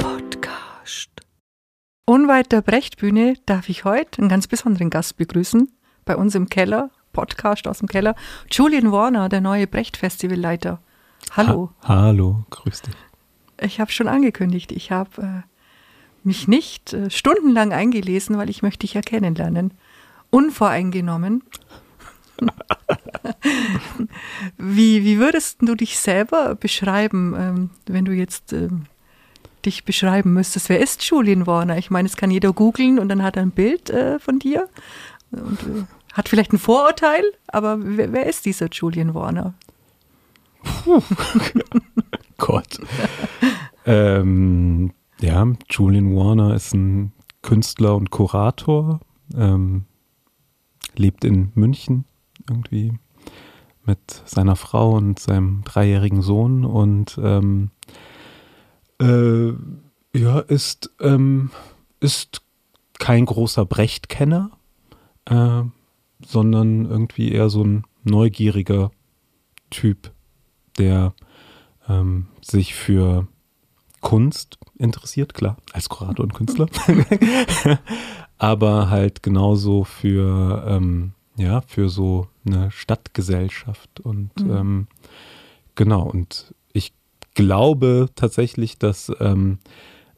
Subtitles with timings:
[0.00, 1.10] Podcast.
[2.04, 5.70] Unweit der Brechtbühne darf ich heute einen ganz besonderen Gast begrüßen.
[6.04, 8.16] Bei uns im Keller, Podcast aus dem Keller,
[8.50, 10.80] Julian Warner, der neue Brecht-Festivalleiter.
[11.32, 11.70] Hallo.
[11.84, 12.94] Ha hallo, grüß dich.
[13.60, 15.42] Ich habe schon angekündigt, ich habe äh,
[16.24, 19.74] mich nicht äh, stundenlang eingelesen, weil ich möchte dich ja kennenlernen.
[20.30, 21.44] Unvoreingenommen.
[24.58, 28.86] wie, wie würdest du dich selber beschreiben, ähm, wenn du jetzt ähm,
[29.64, 30.68] dich beschreiben müsstest?
[30.68, 31.78] Wer ist Julian Warner?
[31.78, 34.68] Ich meine, es kann jeder googeln und dann hat er ein Bild äh, von dir
[35.30, 39.54] und äh, hat vielleicht ein Vorurteil, aber wer, wer ist dieser Julian Warner?
[40.62, 41.02] Puh.
[42.38, 42.80] Gott.
[43.86, 49.00] ähm, ja, Julian Warner ist ein Künstler und Kurator,
[49.36, 49.84] ähm,
[50.96, 52.04] lebt in München
[52.50, 52.98] irgendwie
[53.84, 57.70] mit seiner Frau und seinem dreijährigen Sohn und ähm,
[59.00, 59.52] äh,
[60.12, 61.50] ja, ist, ähm,
[62.00, 62.42] ist
[62.98, 64.50] kein großer Brecht-Kenner,
[65.26, 65.62] äh,
[66.24, 68.90] sondern irgendwie eher so ein neugieriger
[69.70, 70.12] Typ,
[70.78, 71.14] der
[71.88, 73.26] ähm, sich für
[74.00, 76.66] Kunst interessiert, klar, als Kurator und Künstler,
[78.38, 84.50] aber halt genauso für, ähm, ja, für so eine Stadtgesellschaft und mhm.
[84.50, 84.86] ähm,
[85.74, 86.92] genau, und ich
[87.34, 89.58] glaube tatsächlich, dass ähm,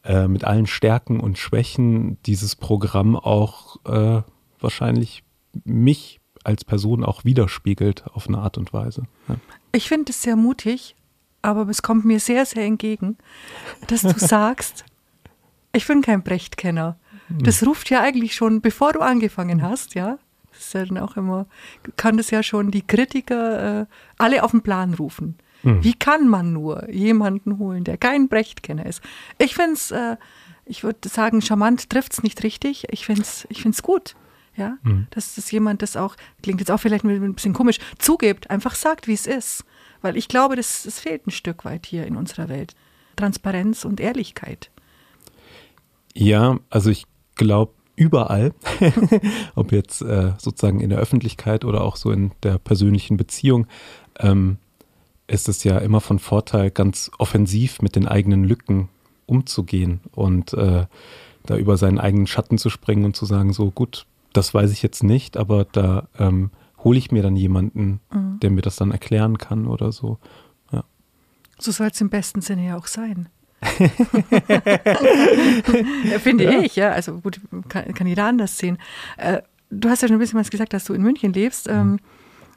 [0.05, 4.23] äh, mit allen Stärken und Schwächen dieses Programm auch äh,
[4.61, 5.23] wahrscheinlich
[5.65, 9.05] mich als Person auch widerspiegelt auf eine Art und Weise.
[9.29, 9.37] Ja.
[9.73, 10.97] Ich finde es sehr mutig,
[11.41, 13.17] aber es kommt mir sehr, sehr entgegen,
[13.87, 14.85] dass du sagst,
[15.73, 16.99] ich bin kein Brecht-Kenner.
[17.29, 20.19] Das ruft ja eigentlich schon, bevor du angefangen hast, ja.
[20.53, 21.47] Das ist ja dann auch immer,
[21.97, 23.87] kann das ja schon die Kritiker äh,
[24.19, 25.37] alle auf den Plan rufen.
[25.63, 25.83] Mhm.
[25.83, 29.03] Wie kann man nur jemanden holen, der kein Brecht-Kenner ist?
[29.39, 30.17] Ich finde es, äh,
[30.65, 32.87] ich würde sagen, charmant trifft es nicht richtig.
[32.91, 34.15] Ich finde es ich find's gut.
[34.55, 35.07] Ja, mhm.
[35.11, 39.09] dass das jemand das auch, klingt jetzt auch vielleicht ein bisschen komisch, zugibt, einfach sagt,
[39.09, 39.65] wie es ist.
[40.03, 42.75] Weil ich glaube, das, das fehlt ein Stück weit hier in unserer Welt.
[43.17, 44.71] Transparenz und Ehrlichkeit.
[46.13, 47.73] Ja, also ich glaube
[48.03, 48.53] überall,
[49.55, 53.67] ob jetzt äh, sozusagen in der Öffentlichkeit oder auch so in der persönlichen Beziehung,
[54.19, 54.59] ähm,
[55.27, 58.89] ist es ja immer von Vorteil, ganz offensiv mit den eigenen Lücken
[59.27, 60.87] umzugehen und äh,
[61.47, 64.83] da über seinen eigenen Schatten zu springen und zu sagen, so gut, das weiß ich
[64.83, 66.51] jetzt nicht, aber da ähm,
[66.83, 68.41] hole ich mir dann jemanden, mhm.
[68.41, 70.19] der mir das dann erklären kann oder so.
[70.73, 70.85] Ja.
[71.59, 73.29] So soll es im besten Sinne ja auch sein.
[76.23, 76.61] Finde ja.
[76.61, 76.91] ich, ja.
[76.91, 78.79] Also gut, kann, kann jeder anders sehen.
[79.17, 81.69] Äh, du hast ja schon ein bisschen was gesagt, dass du in München lebst.
[81.69, 81.99] Ähm, mhm.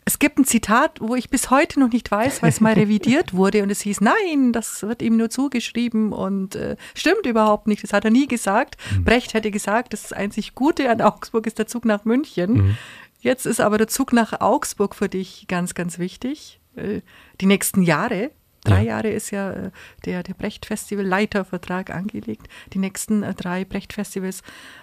[0.08, 3.34] Es gibt ein Zitat, wo ich bis heute noch nicht weiß, weil es mal revidiert
[3.34, 7.84] wurde und es hieß, nein, das wird ihm nur zugeschrieben und äh, stimmt überhaupt nicht.
[7.84, 8.78] Das hat er nie gesagt.
[8.96, 9.04] Mhm.
[9.04, 12.54] Brecht hätte gesagt, das einzig Gute an Augsburg ist der Zug nach München.
[12.54, 12.78] Mhm.
[13.20, 16.60] Jetzt ist aber der Zug nach Augsburg für dich ganz, ganz wichtig.
[16.76, 17.02] Äh,
[17.42, 18.30] die nächsten Jahre,
[18.66, 18.96] drei ja.
[18.96, 19.72] Jahre ist ja äh,
[20.06, 22.48] der, der Brecht-Festival-Leitervertrag angelegt.
[22.74, 24.42] Die nächsten äh, drei Brecht-Festivals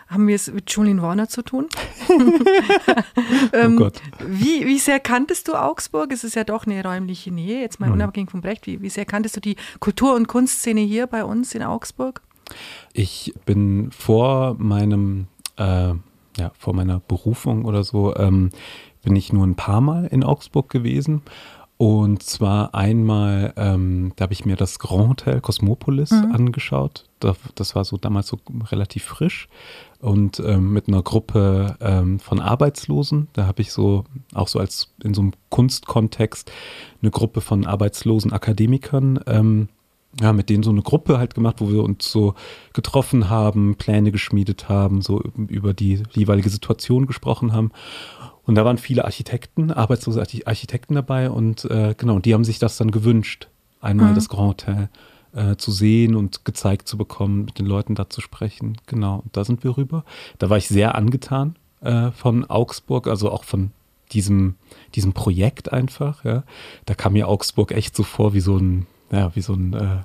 [0.09, 1.69] haben wir es mit Julian Warner zu tun.
[3.53, 4.01] ähm, oh Gott.
[4.27, 6.13] Wie, wie sehr kanntest du Augsburg?
[6.13, 7.95] Es ist ja doch eine räumliche Nähe, jetzt mal mhm.
[7.95, 8.67] unabhängig vom Brecht.
[8.67, 12.23] Wie, wie sehr kanntest du die Kultur- und Kunstszene hier bei uns in Augsburg?
[12.93, 15.27] Ich bin vor meinem
[15.57, 15.95] äh,
[16.37, 18.51] ja, vor meiner Berufung oder so, ähm,
[19.03, 21.23] bin ich nur ein paar Mal in Augsburg gewesen.
[21.83, 26.31] Und zwar einmal, ähm, da habe ich mir das Grand Hotel Cosmopolis mhm.
[26.31, 27.07] angeschaut.
[27.19, 28.39] Das, das, war so damals so
[28.71, 29.49] relativ frisch.
[29.99, 34.95] Und ähm, mit einer Gruppe ähm, von Arbeitslosen, da habe ich so, auch so als
[35.03, 36.53] in so einem Kunstkontext,
[37.03, 39.69] eine Gruppe von arbeitslosen Akademikern ähm,
[40.21, 42.35] ja, mit denen so eine Gruppe halt gemacht, wo wir uns so
[42.73, 47.71] getroffen haben, Pläne geschmiedet haben, so über die jeweilige Situation gesprochen haben.
[48.45, 52.77] Und da waren viele Architekten, arbeitslose Architekten dabei und äh, genau, die haben sich das
[52.77, 53.49] dann gewünscht,
[53.81, 54.15] einmal mhm.
[54.17, 54.89] das Grand Hotel
[55.33, 58.77] äh, zu sehen und gezeigt zu bekommen, mit den Leuten da zu sprechen.
[58.87, 60.05] Genau, und da sind wir rüber.
[60.39, 63.71] Da war ich sehr angetan äh, von Augsburg, also auch von
[64.13, 64.57] diesem,
[64.95, 66.25] diesem Projekt einfach.
[66.25, 66.43] Ja.
[66.85, 69.99] Da kam mir Augsburg echt so vor wie so ein ja, wie so ein, äh,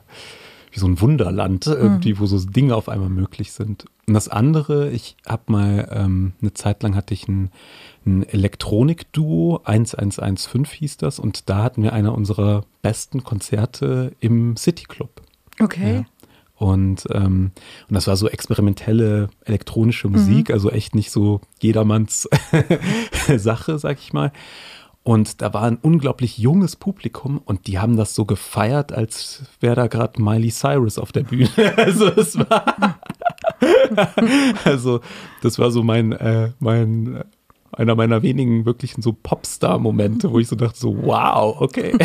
[0.72, 1.74] wie so ein Wunderland mhm.
[1.74, 3.86] irgendwie, wo so Dinge auf einmal möglich sind.
[4.06, 7.50] Und das andere, ich habe mal, ähm, eine Zeit lang hatte ich ein,
[8.06, 14.86] ein Elektronik-Duo, 1115 hieß das, und da hatten wir einer unserer besten Konzerte im City
[14.86, 15.22] Club.
[15.60, 15.96] Okay.
[15.96, 16.06] Ja.
[16.58, 17.52] Und, ähm,
[17.88, 20.54] und das war so experimentelle elektronische Musik, mhm.
[20.54, 22.28] also echt nicht so jedermanns
[23.38, 24.32] Sache, sag ich mal.
[25.08, 29.76] Und da war ein unglaublich junges Publikum und die haben das so gefeiert, als wäre
[29.76, 31.48] da gerade Miley Cyrus auf der Bühne.
[31.78, 33.00] Also es war,
[34.66, 35.00] also
[35.42, 37.24] das war so mein, äh, mein
[37.72, 41.98] einer meiner wenigen wirklichen so Popstar-Momente, wo ich so dachte, so wow, okay.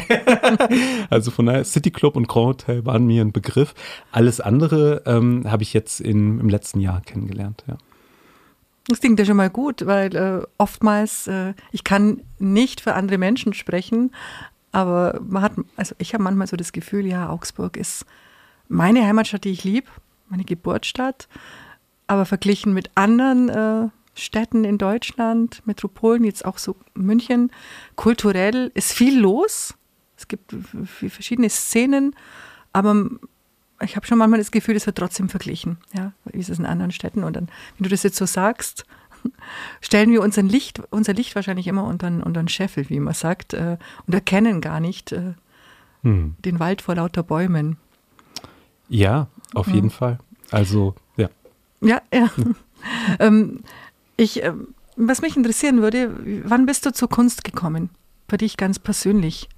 [1.11, 3.75] also von daher, City Club und Grand Hotel waren mir ein Begriff.
[4.13, 7.79] Alles andere ähm, habe ich jetzt in, im letzten Jahr kennengelernt, ja.
[8.89, 13.19] Das klingt ja schon mal gut, weil äh, oftmals, äh, ich kann nicht für andere
[13.19, 14.13] Menschen sprechen,
[14.73, 18.07] aber man hat, also ich habe manchmal so das Gefühl, ja, Augsburg ist
[18.69, 19.89] meine Heimatstadt, die ich liebe,
[20.29, 21.29] meine Geburtsstadt,
[22.07, 27.51] aber verglichen mit anderen äh, Städten in Deutschland, Metropolen, jetzt auch so München,
[27.97, 29.75] kulturell ist viel los.
[30.17, 30.55] Es gibt
[31.09, 32.15] verschiedene Szenen,
[32.73, 33.09] aber
[33.83, 35.79] ich habe schon manchmal das Gefühl, es wird trotzdem verglichen.
[35.95, 37.25] Ja, wie ist es in anderen Städten?
[37.25, 38.85] Und dann, wenn du das jetzt so sagst,
[39.81, 43.55] stellen wir unser Licht, unser Licht wahrscheinlich immer unter, unter einen Scheffel, wie man sagt,
[43.55, 45.35] äh, und erkennen gar nicht äh,
[46.03, 46.37] hm.
[46.45, 47.77] den Wald vor lauter Bäumen.
[48.89, 50.19] Ja, auf jeden Fall.
[50.51, 51.31] Also, ja.
[51.81, 52.31] Ja, ja.
[53.19, 53.61] ähm,
[54.17, 54.53] ich, äh,
[54.97, 57.91] was mich interessieren würde, wann bist du zur Kunst gekommen?
[58.29, 59.49] Für dich ganz persönlich.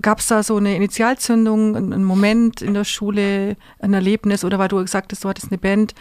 [0.00, 4.68] Gab es da so eine Initialzündung, einen Moment in der Schule, ein Erlebnis oder weil
[4.68, 5.94] du gesagt hast, du hattest eine Band,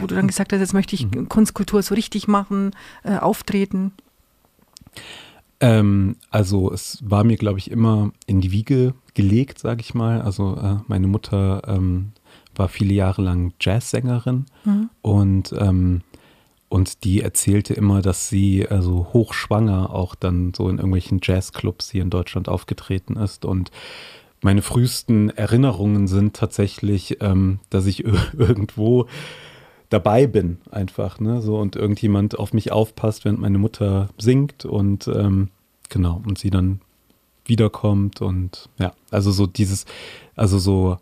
[0.00, 1.28] wo du dann gesagt hast, jetzt möchte ich mhm.
[1.28, 2.72] Kunstkultur so richtig machen,
[3.04, 3.92] äh, auftreten?
[5.60, 10.20] Ähm, also es war mir, glaube ich, immer in die Wiege gelegt, sage ich mal.
[10.20, 12.12] Also äh, meine Mutter ähm,
[12.54, 14.90] war viele Jahre lang Jazzsängerin mhm.
[15.02, 16.02] und ähm,
[16.74, 22.02] und die erzählte immer, dass sie also hochschwanger auch dann so in irgendwelchen Jazzclubs hier
[22.02, 23.44] in Deutschland aufgetreten ist.
[23.44, 23.70] Und
[24.42, 28.04] meine frühesten Erinnerungen sind tatsächlich, ähm, dass ich
[28.36, 29.06] irgendwo
[29.88, 31.40] dabei bin, einfach, ne?
[31.42, 35.50] So und irgendjemand auf mich aufpasst, während meine Mutter singt und ähm,
[35.90, 36.80] genau, und sie dann
[37.44, 39.86] wiederkommt und ja, also so dieses,
[40.34, 40.98] also so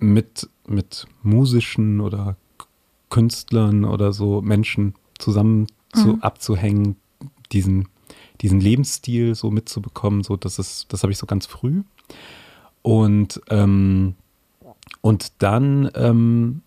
[0.00, 2.34] mit, mit musischen oder
[3.14, 6.20] Künstlern oder so Menschen zusammen zu, mhm.
[6.22, 6.96] abzuhängen,
[7.52, 7.86] diesen,
[8.40, 11.84] diesen Lebensstil so mitzubekommen, so das ist, das habe ich so ganz früh.
[12.82, 14.16] Und, ähm,
[15.00, 16.62] und dann ähm,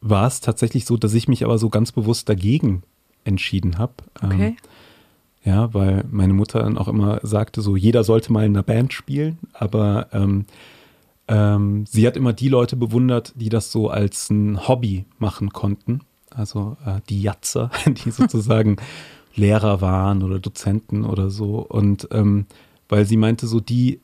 [0.00, 2.82] war es tatsächlich so, dass ich mich aber so ganz bewusst dagegen
[3.24, 3.92] entschieden habe.
[4.22, 4.46] Ähm, okay.
[4.46, 4.56] Ähm,
[5.44, 8.94] ja, weil meine Mutter dann auch immer sagte, so jeder sollte mal in einer Band
[8.94, 10.46] spielen, aber ähm,
[11.28, 16.00] ähm, sie hat immer die Leute bewundert, die das so als ein Hobby machen konnten.
[16.30, 18.76] Also äh, die Jatzer, die sozusagen
[19.34, 21.58] Lehrer waren oder Dozenten oder so.
[21.58, 22.46] Und ähm,
[22.88, 24.00] weil sie meinte, so die,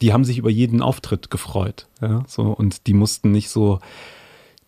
[0.00, 1.86] die haben sich über jeden Auftritt gefreut.
[2.00, 3.78] Ja, so, und die mussten nicht so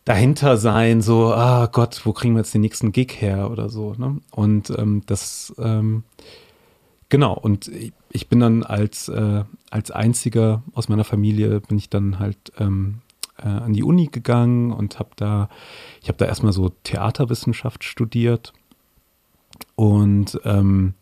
[0.05, 3.95] dahinter sein, so, ah Gott, wo kriegen wir jetzt den nächsten Gig her oder so.
[3.97, 4.21] Ne?
[4.31, 6.05] Und ähm, das, ähm,
[7.09, 7.71] genau, und
[8.11, 13.01] ich bin dann als, äh, als einziger aus meiner Familie, bin ich dann halt ähm,
[13.39, 15.49] äh, an die Uni gegangen und habe da,
[16.03, 18.53] ich habe da erstmal so Theaterwissenschaft studiert
[19.75, 20.95] und, ähm,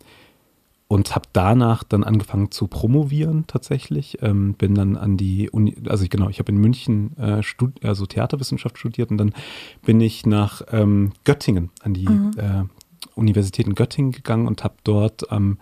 [0.89, 4.19] und habe danach dann angefangen zu promovieren tatsächlich.
[4.23, 7.85] Ähm, bin dann an die Uni, also ich, genau, ich habe in München äh, Stud
[7.85, 9.35] also Theaterwissenschaft studiert und dann
[9.85, 12.31] bin ich nach ähm, Göttingen an die mhm.
[12.37, 12.65] äh,
[13.15, 15.59] Universität in Göttingen gegangen und habe dort am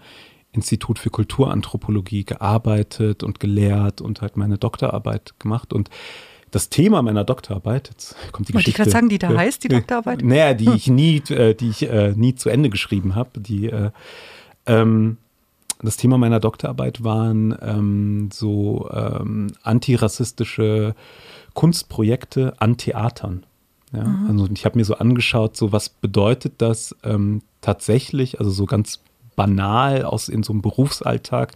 [0.53, 5.91] Institut für Kulturanthropologie gearbeitet und gelehrt und halt meine Doktorarbeit gemacht und
[6.51, 8.71] das Thema meiner Doktorarbeit, jetzt kommt die Wollte Geschichte.
[8.71, 10.23] ich gerade sagen, die da heißt, die Doktorarbeit?
[10.23, 10.75] Naja, die hm.
[10.75, 13.39] ich nie, äh, die ich äh, nie zu Ende geschrieben habe.
[13.41, 13.91] Die, äh,
[14.67, 15.17] ähm,
[15.81, 20.95] das Thema meiner Doktorarbeit waren ähm, so ähm, antirassistische
[21.55, 23.47] Kunstprojekte an Theatern.
[23.93, 24.05] Ja?
[24.05, 24.31] Mhm.
[24.31, 29.01] Also ich habe mir so angeschaut, so was bedeutet das ähm, tatsächlich, also so ganz
[29.41, 31.55] banal aus in so einem Berufsalltag,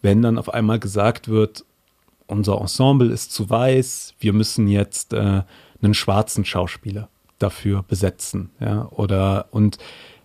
[0.00, 1.64] wenn dann auf einmal gesagt wird,
[2.28, 5.42] unser Ensemble ist zu weiß, wir müssen jetzt äh,
[5.82, 7.08] einen schwarzen Schauspieler
[7.40, 9.78] dafür besetzen, ja, oder und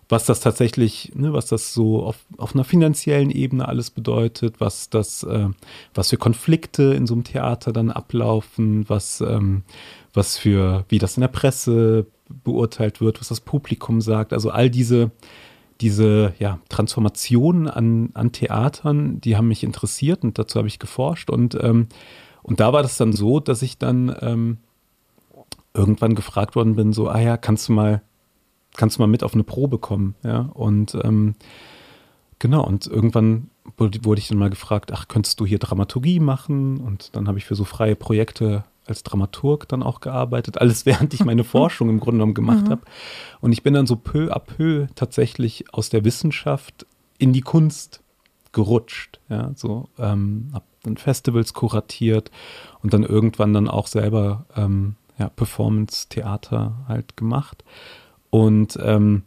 [0.08, 4.88] was das tatsächlich, ne, was das so auf, auf einer finanziellen Ebene alles bedeutet, was
[4.88, 5.48] das, äh,
[5.94, 9.64] was für Konflikte in so einem Theater dann ablaufen, was, ähm,
[10.14, 12.06] was für, wie das in der Presse
[12.44, 15.10] beurteilt wird, was das Publikum sagt, also all diese
[15.82, 21.28] diese ja, Transformationen an, an Theatern, die haben mich interessiert und dazu habe ich geforscht.
[21.28, 21.88] Und, ähm,
[22.42, 24.58] und da war das dann so, dass ich dann ähm,
[25.74, 28.00] irgendwann gefragt worden bin, so, ah ja, kannst du mal,
[28.76, 30.14] kannst du mal mit auf eine Probe kommen?
[30.22, 31.34] Ja, und ähm,
[32.38, 36.78] genau, und irgendwann wurde, wurde ich dann mal gefragt, ach, könntest du hier Dramaturgie machen?
[36.78, 41.14] Und dann habe ich für so freie Projekte als Dramaturg dann auch gearbeitet, alles während
[41.14, 42.70] ich meine Forschung im Grunde genommen gemacht mhm.
[42.70, 42.82] habe.
[43.40, 46.86] Und ich bin dann so peu à peu tatsächlich aus der Wissenschaft
[47.18, 48.02] in die Kunst
[48.52, 49.20] gerutscht.
[49.28, 52.30] Ja, so ähm, habe dann Festivals kuratiert
[52.82, 57.64] und dann irgendwann dann auch selber ähm, ja, Performance-Theater halt gemacht.
[58.30, 59.22] Und, ähm,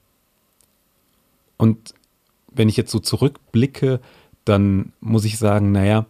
[1.57, 1.93] und
[2.51, 3.99] wenn ich jetzt so zurückblicke,
[4.45, 6.05] dann muss ich sagen, naja,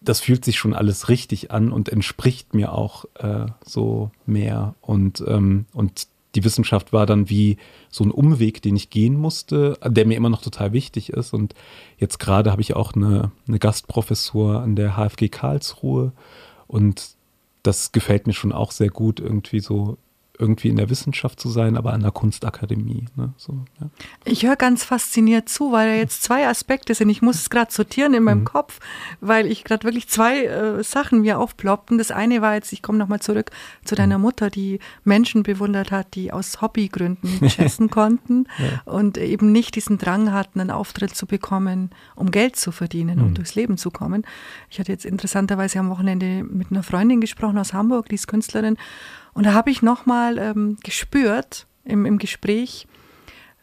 [0.00, 4.74] das fühlt sich schon alles richtig an und entspricht mir auch äh, so mehr.
[4.80, 7.58] Und, ähm, und die Wissenschaft war dann wie
[7.90, 11.34] so ein Umweg, den ich gehen musste, der mir immer noch total wichtig ist.
[11.34, 11.54] Und
[11.98, 16.12] jetzt gerade habe ich auch eine, eine Gastprofessur an der HFG Karlsruhe
[16.66, 17.16] und
[17.62, 19.98] das gefällt mir schon auch sehr gut, irgendwie so
[20.40, 23.06] irgendwie in der Wissenschaft zu sein, aber an der Kunstakademie.
[23.16, 23.32] Ne?
[23.36, 23.88] So, ja.
[24.24, 27.08] Ich höre ganz fasziniert zu, weil da jetzt zwei Aspekte sind.
[27.10, 28.44] Ich muss es gerade sortieren in meinem mhm.
[28.44, 28.80] Kopf,
[29.20, 31.98] weil ich gerade wirklich zwei äh, Sachen mir aufploppten.
[31.98, 33.50] Das eine war jetzt, ich komme nochmal zurück
[33.84, 34.24] zu deiner mhm.
[34.24, 38.92] Mutter, die Menschen bewundert hat, die aus Hobbygründen chessen konnten ja.
[38.92, 43.24] und eben nicht diesen Drang hatten, einen Auftritt zu bekommen, um Geld zu verdienen mhm.
[43.24, 44.24] und durchs Leben zu kommen.
[44.70, 48.76] Ich hatte jetzt interessanterweise am Wochenende mit einer Freundin gesprochen aus Hamburg, die ist Künstlerin
[49.34, 52.86] und da habe ich nochmal ähm, gespürt im, im Gespräch,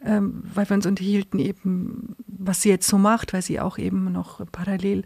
[0.04, 4.12] ähm, weil wir uns unterhielten eben, was sie jetzt so macht, weil sie auch eben
[4.12, 5.04] noch parallel,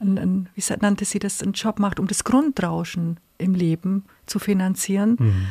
[0.00, 4.38] ein, ein, wie nannte sie das, einen Job macht, um das Grundrauschen im Leben zu
[4.38, 5.16] finanzieren.
[5.18, 5.46] Mhm.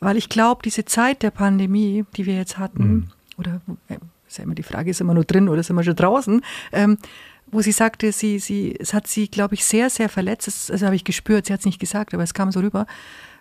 [0.00, 3.08] Weil ich glaube, diese Zeit der Pandemie, die wir jetzt hatten, mhm.
[3.38, 5.94] oder äh, ist ja immer die Frage, sind wir nur drin oder sind wir schon
[5.96, 6.42] draußen,
[6.72, 6.98] ähm,
[7.46, 10.46] wo sie sagte, sie, sie, es hat sie, glaube ich, sehr, sehr verletzt.
[10.46, 12.86] Das, also habe ich gespürt, sie hat es nicht gesagt, aber es kam so rüber,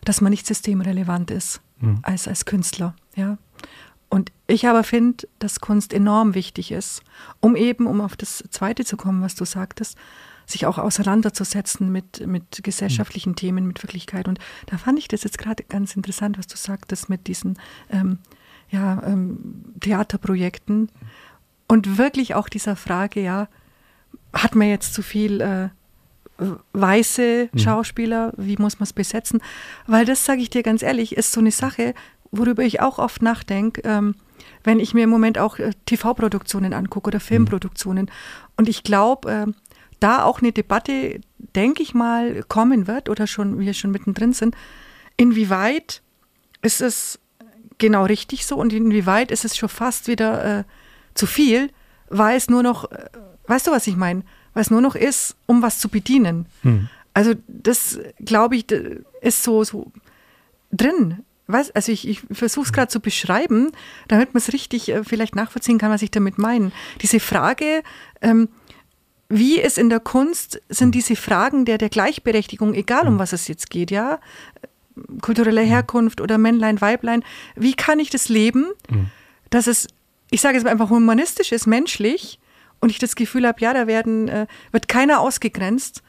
[0.03, 1.99] dass man nicht systemrelevant ist mhm.
[2.03, 2.95] als, als Künstler.
[3.15, 3.37] Ja.
[4.09, 7.01] Und ich aber finde, dass Kunst enorm wichtig ist,
[7.39, 9.97] um eben, um auf das Zweite zu kommen, was du sagtest,
[10.45, 13.35] sich auch auseinanderzusetzen mit, mit gesellschaftlichen mhm.
[13.35, 14.27] Themen, mit Wirklichkeit.
[14.27, 17.57] Und da fand ich das jetzt gerade ganz interessant, was du sagtest mit diesen
[17.89, 18.19] ähm,
[18.69, 20.89] ja, ähm, Theaterprojekten
[21.67, 23.47] und wirklich auch dieser Frage, ja,
[24.33, 25.69] hat man jetzt zu viel äh,
[26.73, 27.59] weiße mhm.
[27.59, 29.41] Schauspieler, wie muss man es besetzen?
[29.87, 31.93] Weil das, sage ich dir ganz ehrlich, ist so eine Sache,
[32.31, 34.15] worüber ich auch oft nachdenke, ähm,
[34.63, 38.05] wenn ich mir im Moment auch äh, TV-Produktionen angucke oder Filmproduktionen.
[38.05, 38.11] Mhm.
[38.57, 39.51] Und ich glaube, äh,
[39.99, 41.21] da auch eine Debatte,
[41.55, 44.55] denke ich mal, kommen wird oder schon wir schon mittendrin sind,
[45.17, 46.01] inwieweit
[46.61, 47.19] ist es
[47.77, 50.63] genau richtig so und inwieweit ist es schon fast wieder äh,
[51.13, 51.69] zu viel,
[52.09, 53.09] weil es nur noch, äh,
[53.47, 54.23] weißt du, was ich meine?
[54.53, 56.45] Was nur noch ist, um was zu bedienen.
[56.63, 56.89] Hm.
[57.13, 58.65] Also das, glaube ich,
[59.21, 59.91] ist so, so
[60.71, 61.19] drin.
[61.47, 61.71] Was?
[61.71, 63.71] Also ich, ich versuche es gerade zu beschreiben,
[64.07, 66.71] damit man es richtig äh, vielleicht nachvollziehen kann, was ich damit meine.
[67.01, 67.83] Diese Frage,
[68.21, 68.47] ähm,
[69.27, 70.91] wie es in der Kunst sind hm.
[70.91, 73.19] diese Fragen der, der Gleichberechtigung, egal um hm.
[73.19, 74.19] was es jetzt geht, ja,
[75.21, 75.67] kulturelle hm.
[75.67, 77.23] Herkunft oder Männlein, Weiblein,
[77.55, 78.67] wie kann ich das leben,
[79.49, 79.87] dass es,
[80.29, 82.39] ich sage es einfach humanistisch ist, menschlich,
[82.81, 86.01] und ich das Gefühl habe, ja, da werden, äh, wird keiner ausgegrenzt.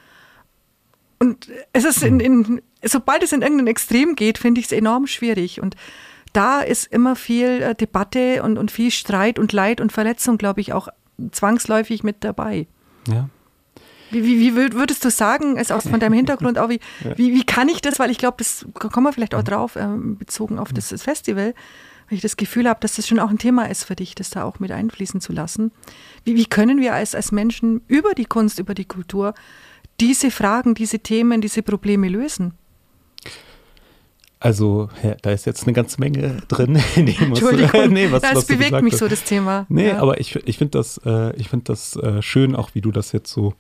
[1.18, 5.06] Und es ist in, in, sobald es in irgendein Extrem geht, finde ich es enorm
[5.06, 5.60] schwierig.
[5.60, 5.76] Und
[6.32, 10.60] da ist immer viel äh, Debatte und, und viel Streit und Leid und Verletzung, glaube
[10.60, 10.88] ich, auch
[11.30, 12.66] zwangsläufig mit dabei.
[13.06, 13.28] Ja.
[14.10, 17.16] Wie, wie, wie würdest du sagen, also aus von deinem Hintergrund auch, wie, ja.
[17.16, 19.86] wie, wie kann ich das, weil ich glaube, das kommen wir vielleicht auch drauf, äh,
[19.96, 21.54] bezogen auf das Festival,
[22.08, 24.30] weil ich das Gefühl habe, dass das schon auch ein Thema ist für dich, das
[24.30, 25.72] da auch mit einfließen zu lassen.
[26.24, 29.34] Wie, wie können wir als, als Menschen über die Kunst, über die Kultur
[30.00, 32.54] diese Fragen, diese Themen, diese Probleme lösen?
[34.40, 36.74] Also, ja, da ist jetzt eine ganze Menge drin.
[36.96, 39.66] Entschuldigung, nee, was, das was bewegt mich so, das Thema.
[39.68, 39.98] Nee, ja.
[39.98, 43.12] aber ich, ich finde das, äh, ich find das äh, schön, auch wie du das
[43.12, 43.54] jetzt so,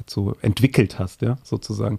[0.00, 1.98] jetzt so entwickelt hast, ja, sozusagen.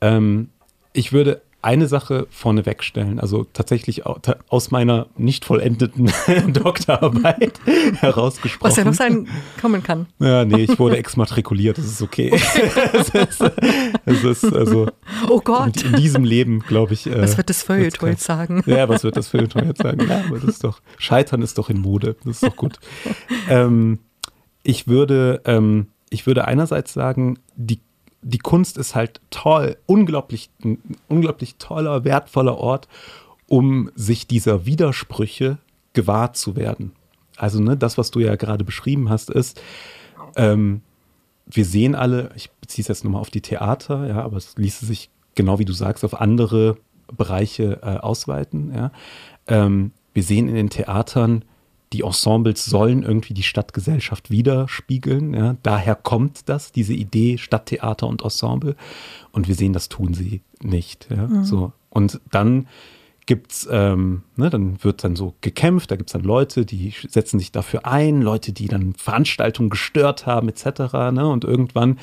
[0.00, 0.48] Ähm,
[0.94, 6.10] ich würde eine Sache vorneweg stellen, also tatsächlich aus meiner nicht vollendeten
[6.52, 7.60] Doktorarbeit
[7.96, 8.70] herausgesprochen.
[8.70, 9.26] Was ja noch sein
[9.60, 10.06] kommen kann.
[10.20, 12.30] Ja, nee, ich wurde exmatrikuliert, das ist okay.
[12.32, 13.44] es, ist,
[14.04, 14.88] es ist also.
[15.28, 15.82] Oh Gott.
[15.82, 17.06] In, in diesem Leben, glaube ich.
[17.06, 18.62] Äh, was wird das Feuilleton jetzt sagen?
[18.66, 20.06] Ja, was wird das Feuilleton jetzt sagen?
[20.08, 22.78] Ja, aber das ist doch, Scheitern ist doch in Mode, das ist doch gut.
[23.48, 23.98] ähm,
[24.62, 27.80] ich würde, ähm, ich würde einerseits sagen, die
[28.28, 30.50] die Kunst ist halt toll, unglaublich,
[31.08, 32.86] unglaublich toller, wertvoller Ort,
[33.46, 35.56] um sich dieser Widersprüche
[35.94, 36.92] gewahrt zu werden.
[37.38, 39.62] Also, ne, das, was du ja gerade beschrieben hast, ist,
[40.36, 40.82] ähm,
[41.46, 44.84] wir sehen alle, ich beziehe es jetzt nochmal auf die Theater, ja, aber es ließe
[44.84, 46.76] sich, genau wie du sagst, auf andere
[47.16, 48.74] Bereiche äh, ausweiten.
[48.74, 48.92] Ja.
[49.46, 51.46] Ähm, wir sehen in den Theatern
[51.92, 55.34] die Ensembles sollen irgendwie die Stadtgesellschaft widerspiegeln.
[55.34, 55.56] Ja.
[55.62, 58.76] Daher kommt das, diese Idee Stadttheater und Ensemble.
[59.32, 61.08] Und wir sehen, das tun sie nicht.
[61.10, 61.26] Ja.
[61.26, 61.44] Mhm.
[61.44, 61.72] So.
[61.90, 62.66] Und dann
[63.26, 67.38] gibt's, ähm, ne, dann wird dann so gekämpft, da gibt es dann Leute, die setzen
[67.38, 70.64] sich dafür ein, Leute, die dann Veranstaltungen gestört haben, etc.
[71.12, 71.98] Ne, und irgendwann,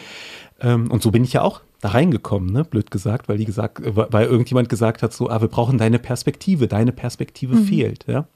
[0.62, 3.80] ähm, und so bin ich ja auch da reingekommen, ne, blöd gesagt, weil die gesagt,
[3.84, 7.66] weil irgendjemand gesagt hat, so, ah, wir brauchen deine Perspektive, deine Perspektive mhm.
[7.66, 8.28] fehlt, ja.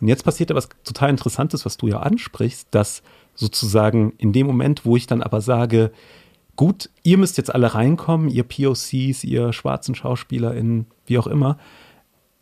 [0.00, 3.02] Und jetzt passiert da was total Interessantes, was du ja ansprichst, dass
[3.34, 5.92] sozusagen in dem Moment, wo ich dann aber sage,
[6.56, 11.58] gut, ihr müsst jetzt alle reinkommen, ihr POCs, ihr schwarzen SchauspielerInnen, wie auch immer,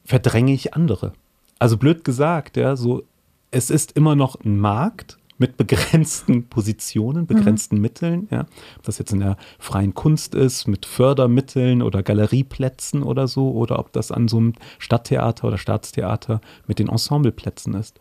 [0.05, 1.13] verdränge ich andere.
[1.59, 3.03] Also blöd gesagt, ja, so,
[3.51, 7.27] es ist immer noch ein Markt mit begrenzten Positionen, mhm.
[7.27, 7.83] begrenzten mhm.
[7.83, 8.47] Mitteln, ja.
[8.77, 13.79] Ob das jetzt in der freien Kunst ist, mit Fördermitteln oder Galerieplätzen oder so, oder
[13.79, 18.01] ob das an so einem Stadttheater oder Staatstheater mit den Ensembleplätzen ist.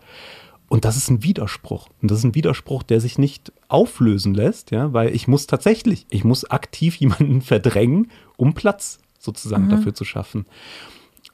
[0.68, 1.90] Und das ist ein Widerspruch.
[2.02, 6.06] Und das ist ein Widerspruch, der sich nicht auflösen lässt, ja, weil ich muss tatsächlich,
[6.10, 9.70] ich muss aktiv jemanden verdrängen, um Platz sozusagen mhm.
[9.70, 10.46] dafür zu schaffen.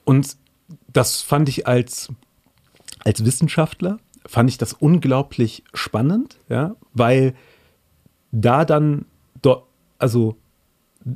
[0.03, 0.35] Und
[0.91, 2.09] das fand ich als,
[3.03, 7.33] als Wissenschaftler, fand ich das unglaublich spannend, ja, weil
[8.31, 9.05] da dann,
[9.41, 9.65] dort,
[9.97, 10.35] also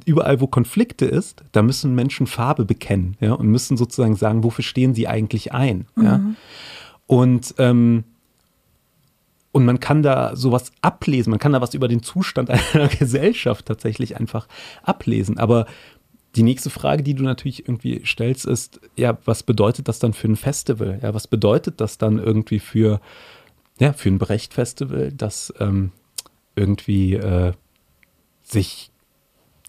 [0.05, 4.63] überall, wo Konflikte ist, da müssen Menschen Farbe bekennen, ja, und müssen sozusagen sagen, wofür
[4.63, 6.03] stehen sie eigentlich ein, mhm.
[6.03, 6.21] ja.
[7.07, 8.03] Und, ähm,
[9.51, 13.65] und man kann da sowas ablesen, man kann da was über den Zustand einer Gesellschaft
[13.65, 14.47] tatsächlich einfach
[14.83, 15.37] ablesen.
[15.37, 15.65] Aber
[16.35, 20.27] die nächste Frage, die du natürlich irgendwie stellst, ist, ja, was bedeutet das dann für
[20.27, 20.99] ein Festival?
[21.01, 22.99] Ja, was bedeutet das dann irgendwie für,
[23.79, 25.91] ja, für ein Brecht-Festival, das ähm,
[26.55, 27.53] irgendwie äh,
[28.43, 28.91] sich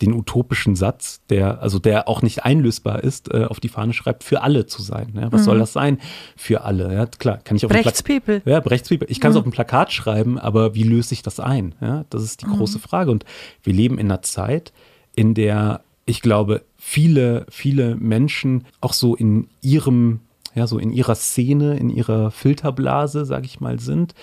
[0.02, 4.24] den utopischen Satz, der, also der auch nicht einlösbar ist, äh, auf die Fahne schreibt,
[4.24, 5.14] für alle zu sein.
[5.14, 5.32] Ja?
[5.32, 5.44] Was mhm.
[5.44, 5.98] soll das sein?
[6.36, 6.92] Für alle.
[6.92, 8.42] Ja, klar, kann ich auf Brechts People.
[8.44, 9.08] Ja, Brechts People.
[9.08, 9.40] Ich kann es mhm.
[9.40, 11.74] auf ein Plakat schreiben, aber wie löse ich das ein?
[11.80, 12.56] Ja, das ist die mhm.
[12.56, 13.10] große Frage.
[13.10, 13.24] Und
[13.62, 14.72] wir leben in einer Zeit,
[15.14, 20.20] in der ich glaube, viele, viele Menschen auch so in ihrem,
[20.54, 24.14] ja, so in ihrer Szene, in ihrer Filterblase, sag ich mal, sind.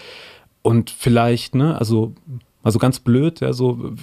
[0.62, 2.16] Und vielleicht, ne, also,
[2.64, 3.94] also ganz blöd, ja, so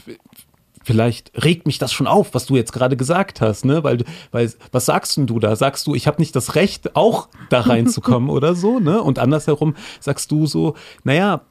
[0.82, 3.84] vielleicht regt mich das schon auf, was du jetzt gerade gesagt hast, ne?
[3.84, 5.57] Weil, weil was sagst denn du da?
[5.57, 9.02] Sagst du, ich habe nicht das Recht, auch da reinzukommen oder so, ne?
[9.02, 10.74] Und andersherum sagst du so,
[11.05, 11.42] naja,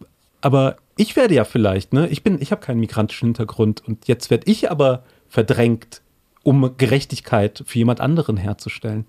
[0.42, 2.08] aber ich werde ja vielleicht, ne?
[2.10, 6.02] Ich bin, ich habe keinen migrantischen Hintergrund und jetzt werde ich aber verdrängt,
[6.50, 9.06] um Gerechtigkeit für jemand anderen herzustellen.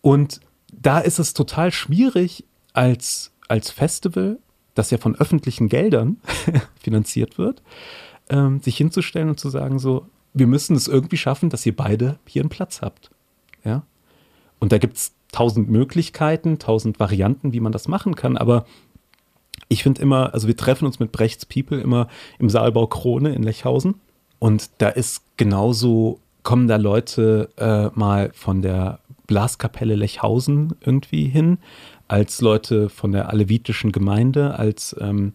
[0.00, 0.40] Und
[0.72, 4.38] da ist es total schwierig als, als Festival,
[4.74, 6.16] das ja von öffentlichen Geldern
[6.80, 7.62] finanziert wird,
[8.30, 12.18] ähm, sich hinzustellen und zu sagen, so, wir müssen es irgendwie schaffen, dass ihr beide
[12.26, 13.10] hier einen Platz habt.
[13.62, 13.82] Ja.
[14.60, 18.64] Und da gibt es tausend Möglichkeiten, tausend Varianten, wie man das machen kann, aber
[19.68, 23.42] ich finde immer, also wir treffen uns mit Brechts People immer im Saalbau Krone in
[23.42, 23.96] Lechhausen
[24.38, 31.58] und da ist genauso, kommen da Leute äh, mal von der Blaskapelle Lechhausen irgendwie hin,
[32.08, 35.32] als Leute von der alevitischen Gemeinde, als ähm,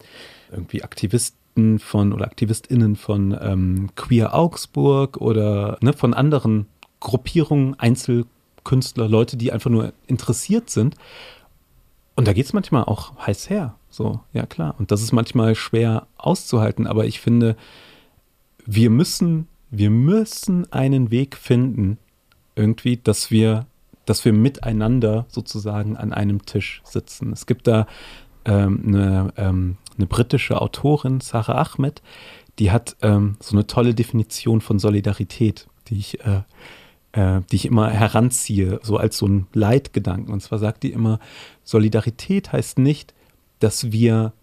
[0.52, 6.68] irgendwie Aktivisten von oder AktivistInnen von ähm, Queer Augsburg oder ne, von anderen
[7.00, 10.96] Gruppierungen, Einzelkünstler, Leute, die einfach nur interessiert sind.
[12.16, 13.76] Und da geht es manchmal auch heiß her.
[13.90, 14.76] So, ja klar.
[14.78, 17.56] Und das ist manchmal schwer auszuhalten, aber ich finde,
[18.66, 21.98] wir müssen, wir müssen einen Weg finden,
[22.56, 23.66] irgendwie, dass wir,
[24.06, 27.34] dass wir miteinander sozusagen an einem Tisch sitzen.
[27.34, 27.88] Es gibt da
[28.46, 32.02] ähm, eine ähm, eine britische Autorin, Sarah Ahmed,
[32.60, 36.42] die hat ähm, so eine tolle Definition von Solidarität, die ich, äh,
[37.14, 40.32] äh, die ich immer heranziehe, so als so ein Leitgedanken.
[40.32, 41.20] Und zwar sagt die immer,
[41.64, 43.14] Solidarität heißt nicht,
[43.60, 44.34] dass wir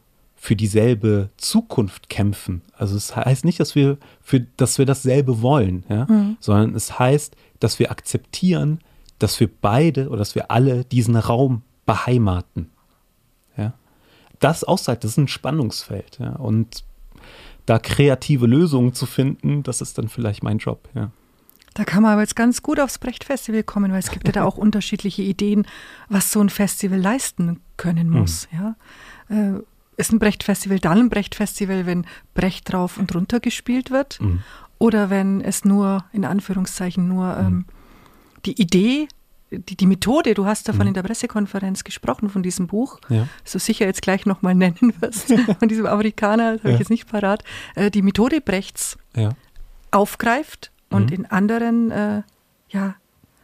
[0.42, 2.62] für dieselbe Zukunft kämpfen.
[2.76, 6.06] Also es heißt nicht, dass wir, für, dass wir dasselbe wollen, ja?
[6.06, 6.36] Mhm.
[6.40, 8.80] sondern es heißt, dass wir akzeptieren,
[9.18, 12.72] dass wir beide oder dass wir alle diesen Raum beheimaten
[14.42, 16.18] das auszahlt, das ist ein Spannungsfeld.
[16.18, 16.32] Ja.
[16.32, 16.84] Und
[17.66, 20.88] da kreative Lösungen zu finden, das ist dann vielleicht mein Job.
[20.94, 21.10] Ja.
[21.74, 24.44] Da kann man aber jetzt ganz gut aufs Brecht-Festival kommen, weil es gibt ja da
[24.44, 25.66] auch unterschiedliche Ideen,
[26.08, 28.18] was so ein Festival leisten können mhm.
[28.18, 28.48] muss.
[28.50, 28.58] Mhm.
[28.58, 29.56] Ja.
[29.56, 29.62] Äh,
[29.96, 34.20] ist ein Brecht-Festival dann ein Brecht-Festival, wenn Brecht drauf und runter gespielt wird?
[34.20, 34.40] Mhm.
[34.78, 37.46] Oder wenn es nur, in Anführungszeichen, nur mhm.
[37.46, 37.64] ähm,
[38.44, 39.08] die Idee
[39.52, 40.88] die, die Methode, du hast davon mhm.
[40.88, 43.28] in der Pressekonferenz gesprochen, von diesem Buch, ja.
[43.44, 46.74] so sicher jetzt gleich nochmal nennen wirst, von diesem Amerikaner, das habe ja.
[46.74, 49.30] ich jetzt nicht parat, äh, die Methode Brechts ja.
[49.90, 51.16] aufgreift und mhm.
[51.16, 52.22] in anderen äh,
[52.70, 52.94] ja,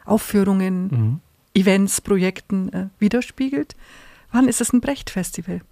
[0.05, 1.21] Aufführungen, mhm.
[1.55, 3.75] Events, Projekten äh, widerspiegelt.
[4.33, 5.63] Wann ist es ein Brecht-Festival?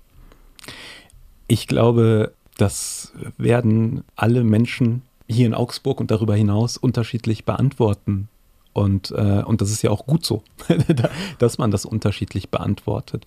[1.46, 8.28] Ich glaube, das werden alle Menschen hier in Augsburg und darüber hinaus unterschiedlich beantworten
[8.76, 10.42] Und, äh, und das ist ja auch gut so,
[11.38, 13.26] dass man das unterschiedlich beantwortet.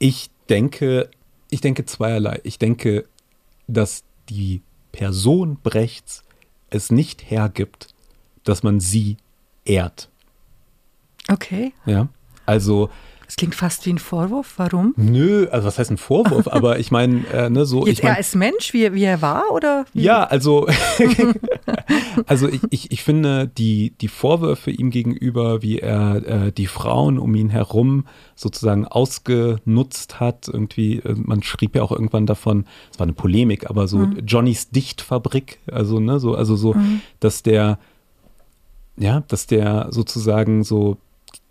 [0.00, 1.10] Ich denke,
[1.48, 2.40] ich denke zweierlei.
[2.42, 3.04] Ich denke,
[3.68, 6.24] dass die Person Brechts
[6.70, 7.94] es nicht hergibt,
[8.42, 9.16] dass man sie
[9.64, 10.08] ehrt.
[11.28, 11.72] Okay.
[11.86, 12.08] Ja.
[12.44, 12.90] Also
[13.28, 14.54] das klingt fast wie ein Vorwurf.
[14.56, 14.94] Warum?
[14.96, 16.48] Nö, also was heißt ein Vorwurf?
[16.50, 17.86] Aber ich meine, äh, ne, so.
[17.86, 19.84] Jetzt ich mein, er als Mensch, wie, wie er war, oder?
[19.92, 20.00] Wie?
[20.00, 20.66] Ja, also,
[22.26, 27.18] also ich, ich, ich finde die, die Vorwürfe ihm gegenüber, wie er äh, die Frauen
[27.18, 32.98] um ihn herum sozusagen ausgenutzt hat, irgendwie, äh, man schrieb ja auch irgendwann davon, es
[32.98, 34.22] war eine Polemik, aber so mhm.
[34.26, 37.02] Johnnys Dichtfabrik, also, ne, so, also so, mhm.
[37.20, 37.78] dass der,
[38.96, 40.96] ja, dass der sozusagen so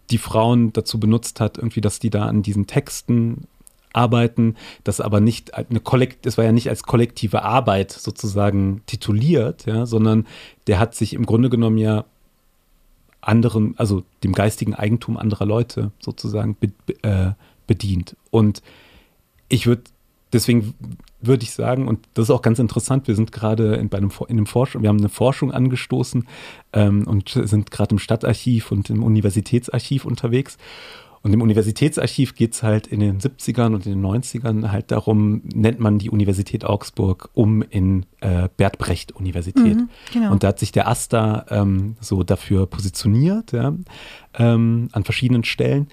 [0.09, 3.47] die Frauen dazu benutzt hat, irgendwie, dass die da an diesen Texten
[3.93, 9.65] arbeiten, das aber nicht eine Kollekt, es war ja nicht als kollektive Arbeit sozusagen tituliert,
[9.65, 10.27] ja, sondern
[10.67, 12.05] der hat sich im Grunde genommen ja
[13.21, 17.33] anderen, also dem geistigen Eigentum anderer Leute sozusagen be, äh,
[17.65, 18.15] bedient.
[18.31, 18.61] Und
[19.49, 19.83] ich würde
[20.31, 20.73] deswegen
[21.19, 24.11] würde ich sagen, und das ist auch ganz interessant, wir sind gerade in, bei einem,
[24.27, 26.27] in einem Forschung, wir haben eine Forschung angestoßen
[26.73, 30.57] ähm, und sind gerade im Stadtarchiv und im Universitätsarchiv unterwegs.
[31.23, 35.41] Und im Universitätsarchiv geht es halt in den 70ern und in den 90ern halt darum,
[35.53, 39.75] nennt man die Universität Augsburg um in äh, Bert Brecht Universität.
[39.75, 40.31] Mhm, genau.
[40.31, 43.73] Und da hat sich der AStA ähm, so dafür positioniert, ja,
[44.35, 45.87] ähm, an verschiedenen Stellen.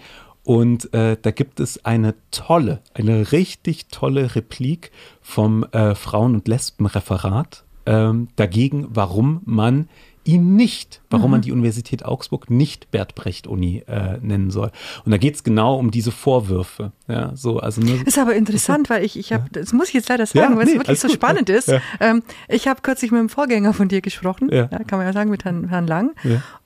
[0.44, 4.90] Und äh, da gibt es eine tolle, eine richtig tolle Replik
[5.22, 9.88] vom äh, Frauen- und Lesbenreferat ähm, dagegen, warum man
[10.24, 11.30] ihn nicht, warum mhm.
[11.32, 14.70] man die Universität Augsburg nicht Bert Brecht Uni äh, nennen soll.
[15.04, 16.92] Und da geht es genau um diese Vorwürfe.
[17.08, 20.08] Ja, so, also ne, ist aber interessant, weil ich, ich habe, das muss ich jetzt
[20.08, 21.56] leider sagen, ja, weil es wirklich so gut, spannend ja.
[21.56, 21.72] ist.
[22.00, 24.66] Ähm, ich habe kürzlich mit einem Vorgänger von dir gesprochen, ja.
[24.66, 26.12] kann man ja sagen, mit Herrn, Herrn Lang.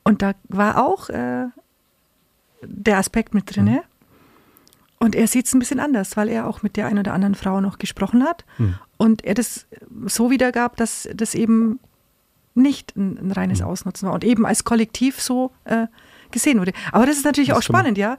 [0.05, 1.47] Und da war auch äh,
[2.63, 3.67] der Aspekt mit drin.
[3.67, 3.81] Mhm.
[4.99, 7.35] Und er sieht es ein bisschen anders, weil er auch mit der einen oder anderen
[7.37, 8.45] Frau noch gesprochen hat.
[8.59, 8.75] Mhm.
[8.97, 9.67] Und er das
[10.07, 11.79] so wiedergab, dass das eben
[12.55, 13.67] nicht ein, ein reines mhm.
[13.67, 15.87] Ausnutzen war und eben als Kollektiv so äh,
[16.33, 16.73] gesehen wurde.
[16.93, 18.19] Aber das ist natürlich das auch spannend, ja.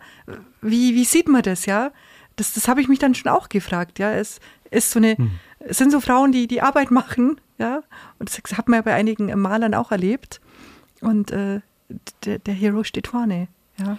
[0.61, 1.91] Wie, wie sieht man das, ja?
[2.37, 4.11] Das, das habe ich mich dann schon auch gefragt, ja.
[4.11, 4.39] Es
[4.71, 5.31] ist so eine, mhm.
[5.59, 7.83] es sind so Frauen, die die Arbeit machen, ja.
[8.17, 10.39] Und das hat man ja bei einigen Malern auch erlebt.
[11.01, 11.59] Und äh,
[12.23, 13.47] der, der Hero steht vorne,
[13.79, 13.97] ja.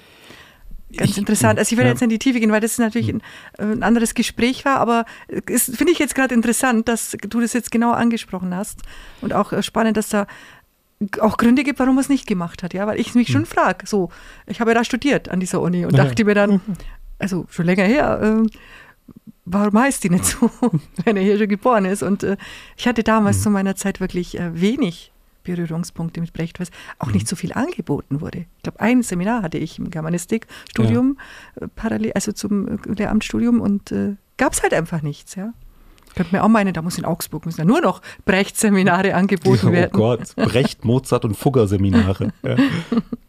[0.96, 1.58] Ganz ich, interessant.
[1.58, 1.92] Also ich will ja.
[1.92, 3.20] jetzt in die Tiefe gehen, weil das natürlich hm.
[3.58, 5.04] ein, ein anderes Gespräch war, aber
[5.46, 8.82] es finde ich jetzt gerade interessant, dass du das jetzt genau angesprochen hast
[9.20, 10.26] und auch äh, spannend, dass da
[11.20, 13.46] auch Gründe gibt, warum man es nicht gemacht hat, ja, weil ich mich schon hm.
[13.46, 14.10] frage, so,
[14.46, 16.60] ich habe ja da studiert an dieser Uni und dachte mir dann,
[17.18, 18.46] also schon länger her, äh,
[19.44, 20.50] warum heißt die nicht so,
[21.04, 22.36] wenn er hier schon geboren ist und äh,
[22.76, 23.42] ich hatte damals mhm.
[23.42, 25.09] zu meiner Zeit wirklich äh, wenig
[25.42, 27.14] Berührungspunkte mit Brecht, was auch mhm.
[27.14, 28.46] nicht so viel angeboten wurde.
[28.56, 31.18] Ich glaube, ein Seminar hatte ich im Germanistikstudium
[31.56, 31.66] ja.
[31.66, 35.52] Äh, parallel, also zum äh, Lehramtsstudium und äh, gab es halt einfach nichts, ja.
[36.10, 39.68] Ich könnte mir auch meinen, da muss in Augsburg müssen ja nur noch Brecht-Seminare angeboten
[39.68, 39.92] oh werden.
[39.94, 42.32] Oh Gott, Brecht, Mozart und Fugger-Seminare.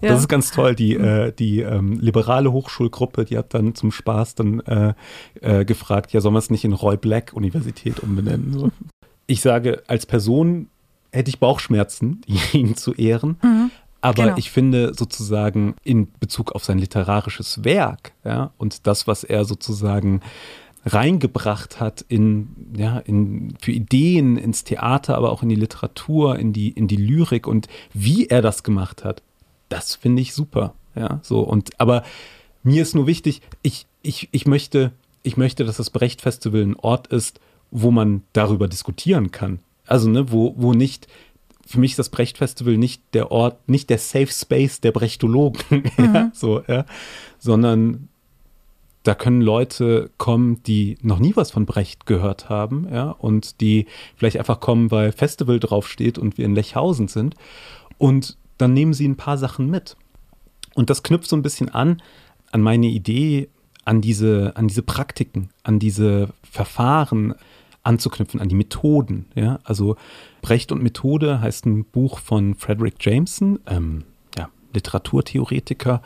[0.03, 0.09] Ja.
[0.09, 0.73] Das ist ganz toll.
[0.73, 4.95] Die, äh, die ähm, liberale Hochschulgruppe, die hat dann zum Spaß dann äh,
[5.41, 8.51] äh, gefragt, ja, soll man es nicht in Roy Black Universität umbenennen?
[8.51, 8.71] So.
[9.27, 10.70] Ich sage, als Person
[11.11, 12.21] hätte ich Bauchschmerzen,
[12.53, 13.37] ihn zu ehren.
[13.41, 13.71] Mhm.
[14.01, 14.37] Aber genau.
[14.37, 20.21] ich finde sozusagen in Bezug auf sein literarisches Werk, ja, und das, was er sozusagen
[20.85, 26.53] reingebracht hat in, ja, in, für Ideen ins Theater, aber auch in die Literatur, in
[26.53, 29.21] die, in die Lyrik und wie er das gemacht hat,
[29.69, 30.73] das finde ich super.
[30.95, 32.03] Ja, so und, aber
[32.63, 34.91] mir ist nur wichtig, ich, ich, ich möchte,
[35.23, 39.59] ich möchte, dass das Brecht Festival ein Ort ist, wo man darüber diskutieren kann.
[39.91, 41.07] Also, ne, wo, wo nicht,
[41.65, 45.61] für mich ist das Brecht-Festival nicht der Ort, nicht der Safe Space der Brechtologen,
[45.97, 46.15] mhm.
[46.15, 46.85] ja, so, ja,
[47.39, 48.07] sondern
[49.03, 53.87] da können Leute kommen, die noch nie was von Brecht gehört haben, ja, und die
[54.15, 57.35] vielleicht einfach kommen, weil Festival draufsteht und wir in Lechhausen sind.
[57.97, 59.97] Und dann nehmen sie ein paar Sachen mit.
[60.75, 62.01] Und das knüpft so ein bisschen an
[62.51, 63.49] an meine Idee,
[63.85, 67.33] an diese, an diese Praktiken, an diese Verfahren,
[67.83, 69.25] anzuknüpfen an die Methoden.
[69.35, 69.59] Ja?
[69.63, 69.95] Also
[70.41, 74.03] Brecht und Methode heißt ein Buch von Frederick Jameson, ähm,
[74.37, 76.01] ja, Literaturtheoretiker,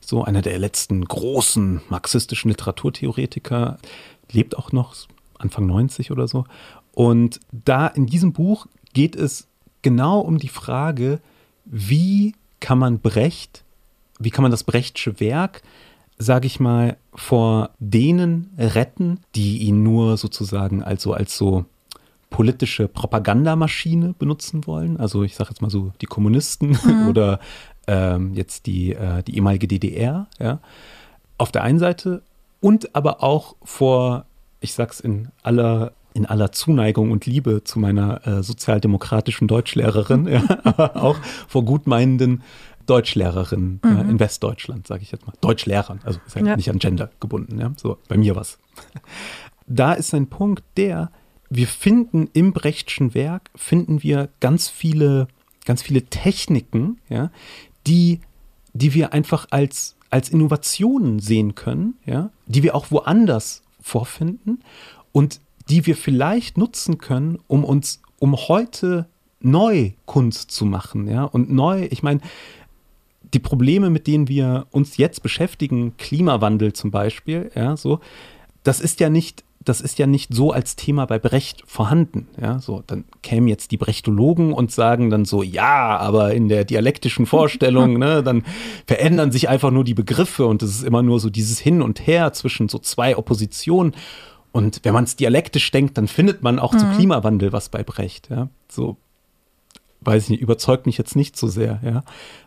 [0.00, 3.78] so einer der letzten großen marxistischen Literaturtheoretiker,
[4.30, 4.94] lebt auch noch,
[5.38, 6.44] Anfang 90 oder so.
[6.92, 9.46] Und da in diesem Buch geht es
[9.82, 11.20] genau um die Frage,
[11.64, 13.62] wie kann man Brecht,
[14.18, 15.62] wie kann man das Brechtsche Werk
[16.18, 21.64] sage ich mal, vor denen retten, die ihn nur sozusagen also als so
[22.30, 24.98] politische Propagandamaschine benutzen wollen.
[24.98, 27.08] Also ich sage jetzt mal so die Kommunisten mhm.
[27.08, 27.40] oder
[27.86, 30.60] ähm, jetzt die, äh, die ehemalige DDR, ja,
[31.38, 32.22] auf der einen Seite
[32.60, 34.26] und aber auch vor,
[34.60, 40.42] ich sag's in aller in aller Zuneigung und Liebe zu meiner äh, sozialdemokratischen Deutschlehrerin, ja,
[40.64, 42.42] aber auch vor gutmeinenden
[42.88, 43.96] Deutschlehrerinnen mhm.
[43.96, 45.34] ja, in Westdeutschland, sage ich jetzt mal.
[45.40, 47.72] Deutschlehrern, also ist ja, ja, nicht an Gender gebunden, ja.
[47.76, 48.58] So, bei mir was.
[49.66, 51.10] Da ist ein Punkt, der,
[51.50, 55.28] wir finden im Brechtschen Werk, finden wir ganz viele,
[55.66, 57.30] ganz viele Techniken, ja,
[57.86, 58.20] die,
[58.72, 64.60] die wir einfach als, als Innovationen sehen können, ja, die wir auch woanders vorfinden
[65.12, 69.06] und die wir vielleicht nutzen können, um uns, um heute
[69.40, 72.20] neu Kunst zu machen, ja, und neu, ich meine,
[73.34, 78.00] die Probleme, mit denen wir uns jetzt beschäftigen, Klimawandel zum Beispiel, ja, so,
[78.62, 82.58] das ist ja nicht, das ist ja nicht so als Thema bei Brecht vorhanden, ja,
[82.58, 87.26] so, dann kämen jetzt die Brechtologen und sagen dann so, ja, aber in der dialektischen
[87.26, 88.44] Vorstellung, ne, dann
[88.86, 92.06] verändern sich einfach nur die Begriffe und es ist immer nur so dieses Hin und
[92.06, 93.94] Her zwischen so zwei Oppositionen
[94.52, 96.78] und wenn man es dialektisch denkt, dann findet man auch mhm.
[96.78, 98.30] zu Klimawandel was bei Brecht.
[98.30, 98.48] Ja?
[98.68, 98.96] So,
[100.00, 101.80] weiß ich nicht, überzeugt mich jetzt nicht so sehr.
[101.82, 102.02] Ja?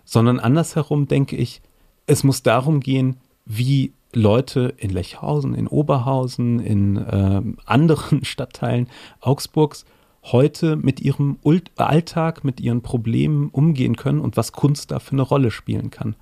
[0.06, 1.62] Sondern andersherum denke ich,
[2.06, 8.88] es muss darum gehen, wie Leute in Lechhausen, in Oberhausen, in äh, anderen Stadtteilen
[9.20, 9.86] Augsburgs
[10.24, 11.40] heute mit ihrem
[11.78, 16.16] Alltag, mit ihren Problemen umgehen können und was Kunst da für eine Rolle spielen kann.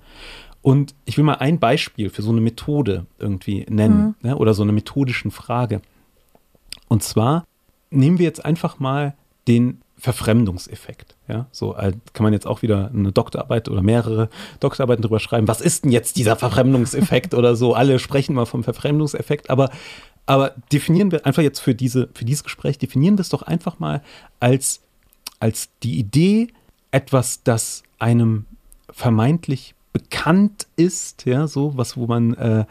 [0.62, 4.28] Und ich will mal ein Beispiel für so eine Methode irgendwie nennen mhm.
[4.28, 5.80] ne, oder so eine methodischen Frage.
[6.88, 7.46] Und zwar
[7.90, 9.14] nehmen wir jetzt einfach mal
[9.48, 11.14] den Verfremdungseffekt.
[11.28, 15.46] Ja, so äh, kann man jetzt auch wieder eine Doktorarbeit oder mehrere Doktorarbeiten drüber schreiben.
[15.46, 17.74] Was ist denn jetzt dieser Verfremdungseffekt oder so?
[17.74, 19.70] Alle sprechen mal vom Verfremdungseffekt, aber,
[20.26, 23.78] aber definieren wir einfach jetzt für, diese, für dieses Gespräch, definieren wir es doch einfach
[23.78, 24.02] mal
[24.40, 24.80] als,
[25.38, 26.48] als die Idee,
[26.90, 28.46] etwas, das einem
[28.90, 32.64] vermeintlich bekannt ist, ja, so was, wo man äh,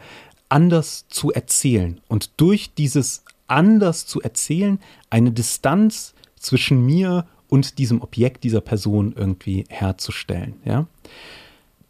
[0.48, 8.02] anders zu erzählen und durch dieses anders zu erzählen eine Distanz zwischen mir und diesem
[8.02, 10.86] Objekt dieser Person irgendwie herzustellen, ja,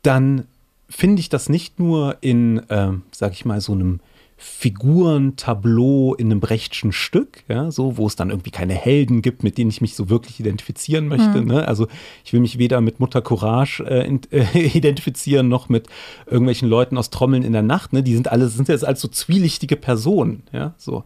[0.03, 0.45] dann
[0.89, 4.01] finde ich das nicht nur in, äh, sag ich mal, so einem
[4.43, 9.59] Figurentableau in einem Brechtschen Stück, ja, so, wo es dann irgendwie keine Helden gibt, mit
[9.59, 11.43] denen ich mich so wirklich identifizieren möchte.
[11.43, 11.47] Mhm.
[11.47, 11.69] Ne?
[11.69, 11.89] Also
[12.25, 15.89] ich will mich weder mit Mutter Courage äh, äh, identifizieren, noch mit
[16.25, 17.93] irgendwelchen Leuten aus Trommeln in der Nacht.
[17.93, 18.03] Ne?
[18.03, 21.05] Die sind alle, sind jetzt als so zwielichtige Personen, ja, so.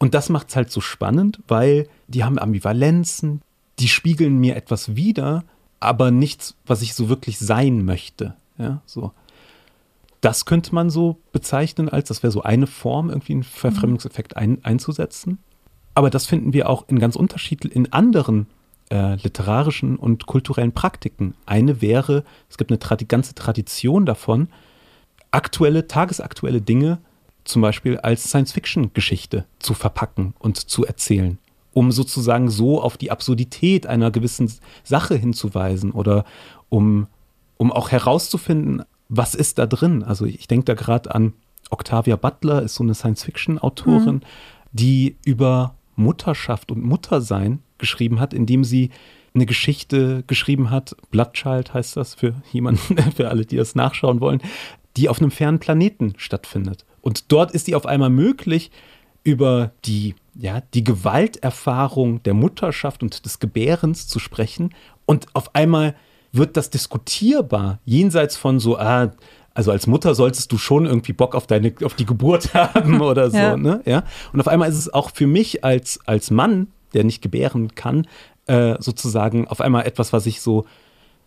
[0.00, 3.42] Und das macht es halt so spannend, weil die haben Ambivalenzen,
[3.78, 5.44] die spiegeln mir etwas wider,
[5.78, 8.34] aber nichts, was ich so wirklich sein möchte.
[8.58, 9.12] Ja, so
[10.20, 14.62] das könnte man so bezeichnen, als das wäre so eine Form, irgendwie einen Verfremdungseffekt ein,
[14.64, 15.38] einzusetzen.
[15.94, 18.46] Aber das finden wir auch in ganz unterschiedlichen, in anderen
[18.90, 21.34] äh, literarischen und kulturellen Praktiken.
[21.46, 24.48] Eine wäre, es gibt eine Tradi ganze Tradition davon,
[25.30, 26.98] aktuelle, tagesaktuelle Dinge
[27.50, 31.38] zum Beispiel als Science-Fiction-Geschichte zu verpacken und zu erzählen,
[31.72, 34.52] um sozusagen so auf die Absurdität einer gewissen
[34.84, 36.24] Sache hinzuweisen oder
[36.68, 37.06] um,
[37.56, 40.02] um auch herauszufinden, was ist da drin?
[40.02, 41.32] Also ich denke da gerade an
[41.70, 44.22] Octavia Butler, ist so eine Science-Fiction-Autorin, mhm.
[44.72, 48.90] die über Mutterschaft und Muttersein geschrieben hat, indem sie
[49.34, 54.40] eine Geschichte geschrieben hat, Bloodchild heißt das für jemanden, für alle, die das nachschauen wollen,
[54.96, 56.84] die auf einem fernen Planeten stattfindet.
[57.02, 58.70] Und dort ist die auf einmal möglich,
[59.22, 64.74] über die, ja, die Gewalterfahrung der Mutterschaft und des Gebärens zu sprechen.
[65.06, 65.94] Und auf einmal
[66.32, 69.12] wird das diskutierbar, jenseits von so, ah,
[69.52, 73.30] also als Mutter solltest du schon irgendwie Bock auf deine, auf die Geburt haben oder
[73.30, 73.56] so, ja.
[73.56, 73.82] ne?
[73.84, 74.04] Ja.
[74.32, 78.06] Und auf einmal ist es auch für mich als, als Mann, der nicht gebären kann,
[78.46, 80.66] äh, sozusagen auf einmal etwas, was ich so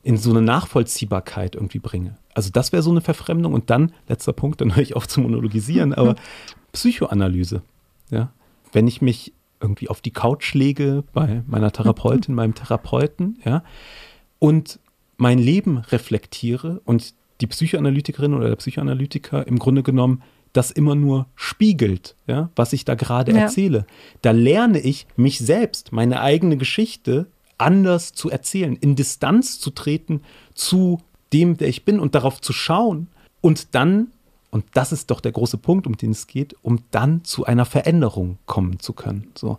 [0.04, 2.18] in so eine Nachvollziehbarkeit irgendwie bringe.
[2.34, 3.54] Also das wäre so eine Verfremdung.
[3.54, 6.16] Und dann, letzter Punkt, dann höre ich auf zu monologisieren, aber
[6.72, 7.62] Psychoanalyse.
[8.10, 8.32] Ja.
[8.72, 13.64] Wenn ich mich irgendwie auf die Couch lege bei meiner Therapeutin, meinem Therapeuten, ja,
[14.40, 14.80] und
[15.18, 20.22] mein Leben reflektiere und die Psychoanalytikerin oder der Psychoanalytiker im Grunde genommen
[20.54, 23.40] das immer nur spiegelt, ja, was ich da gerade ja.
[23.40, 23.86] erzähle.
[24.22, 30.22] Da lerne ich mich selbst, meine eigene Geschichte anders zu erzählen, in Distanz zu treten
[30.54, 31.00] zu
[31.34, 33.08] dem, der ich bin und darauf zu schauen
[33.42, 34.08] und dann,
[34.52, 37.66] und das ist doch der große Punkt, um den es geht, um dann zu einer
[37.66, 39.32] Veränderung kommen zu können.
[39.36, 39.58] So.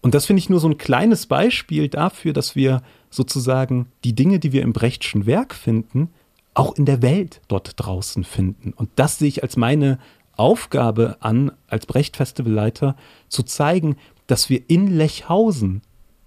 [0.00, 4.38] Und das finde ich nur so ein kleines Beispiel dafür, dass wir sozusagen die Dinge,
[4.38, 6.10] die wir im Brechtschen Werk finden,
[6.54, 8.72] auch in der Welt dort draußen finden.
[8.74, 9.98] Und das sehe ich als meine
[10.36, 12.96] Aufgabe an, als Brecht-Festivalleiter,
[13.28, 15.82] zu zeigen, dass wir in Lechhausen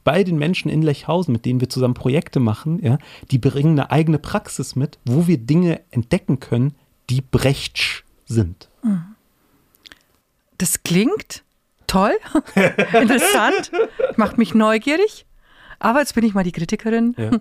[0.08, 2.98] bei den Menschen in Lechhausen, mit denen wir zusammen Projekte machen, ja,
[3.30, 6.76] die bringen eine eigene Praxis mit, wo wir Dinge entdecken können,
[7.10, 8.70] die Brechtsch sind.
[10.58, 11.43] Das klingt
[11.88, 12.13] toll,
[12.93, 13.70] interessant,
[14.15, 15.26] macht mich neugierig.
[15.78, 17.13] Aber jetzt bin ich mal die Kritikerin.
[17.17, 17.32] Ja.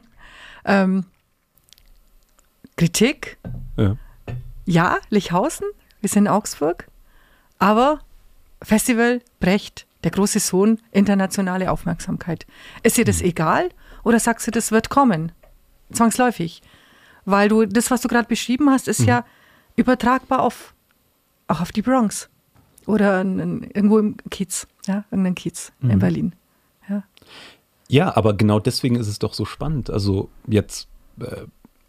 [0.69, 1.05] Ähm,
[2.77, 3.39] Kritik,
[3.77, 3.97] Ja.
[4.65, 5.69] ja, Lichhausen,
[6.01, 6.89] wir sind in Augsburg,
[7.61, 8.01] aber
[8.61, 12.47] Festival Brecht, der große Sohn, internationale Aufmerksamkeit.
[12.83, 13.71] Ist dir das egal
[14.05, 15.33] oder sagst du, das wird kommen?
[15.93, 16.63] Zwangsläufig.
[17.25, 19.25] Weil du, das, was du gerade beschrieben hast, ist ja
[19.77, 20.75] übertragbar auf,
[21.49, 22.29] auch auf die Bronx.
[22.87, 26.37] Oder in, in, irgendwo im Kiez, ja, irgendein Kiez in Berlin.
[26.89, 27.03] Ja.
[27.89, 29.91] Ja, aber genau deswegen ist es doch so spannend.
[29.91, 30.89] Also jetzt
[31.21, 31.47] äh,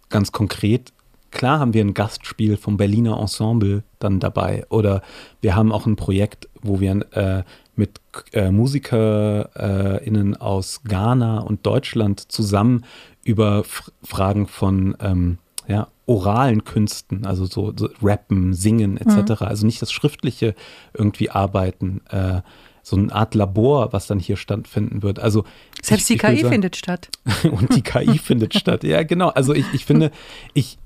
[0.09, 0.93] ganz konkret,
[1.31, 4.65] klar haben wir ein Gastspiel vom Berliner Ensemble dann dabei.
[4.69, 5.01] Oder
[5.41, 7.43] wir haben auch ein Projekt, wo wir äh,
[7.75, 7.99] mit
[8.33, 12.85] äh, MusikerInnen aus Ghana und Deutschland zusammen
[13.23, 15.37] über F Fragen von ähm,
[15.67, 20.55] ja, oralen Künsten, also so, so Rappen, Singen etc., also nicht das Schriftliche
[20.93, 22.41] irgendwie arbeiten, äh,
[22.83, 25.19] so eine Art Labor, was dann hier stattfinden wird.
[25.19, 25.43] Also
[25.81, 27.09] Selbst ich- die ich KI sagen- findet statt.
[27.51, 28.85] und die KI findet statt.
[28.85, 29.27] Ja, genau.
[29.29, 30.11] Also ich, ich finde,
[30.53, 30.77] ich,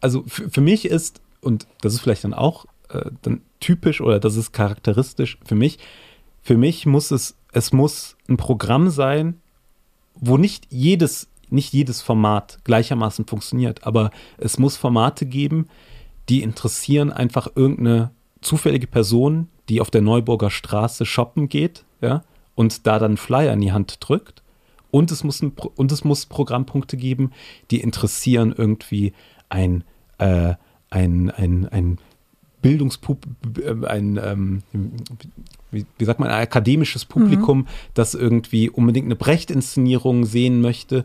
[0.00, 4.20] also für, für mich ist, und das ist vielleicht dann auch äh, dann typisch oder
[4.20, 5.78] das ist charakteristisch für mich,
[6.42, 9.40] für mich muss es, es muss ein Programm sein,
[10.14, 15.68] wo nicht jedes, nicht jedes Format gleichermaßen funktioniert, aber es muss Formate geben,
[16.28, 22.22] die interessieren einfach irgendeine zufällige Person, die auf der Neuburger Straße shoppen geht, ja,
[22.54, 24.42] und da dann Flyer in die Hand drückt.
[24.90, 27.32] Und es muss, ein, und es muss Programmpunkte geben,
[27.70, 29.12] die interessieren irgendwie
[29.48, 29.84] ein,
[30.18, 30.54] äh,
[30.90, 31.98] ein, ein, ein
[32.62, 33.26] Bildungspub,
[33.58, 34.62] äh, ein, ähm,
[35.70, 41.04] wie, wie sagt man, ein akademisches Publikum, das irgendwie unbedingt eine Brecht-Inszenierung sehen möchte.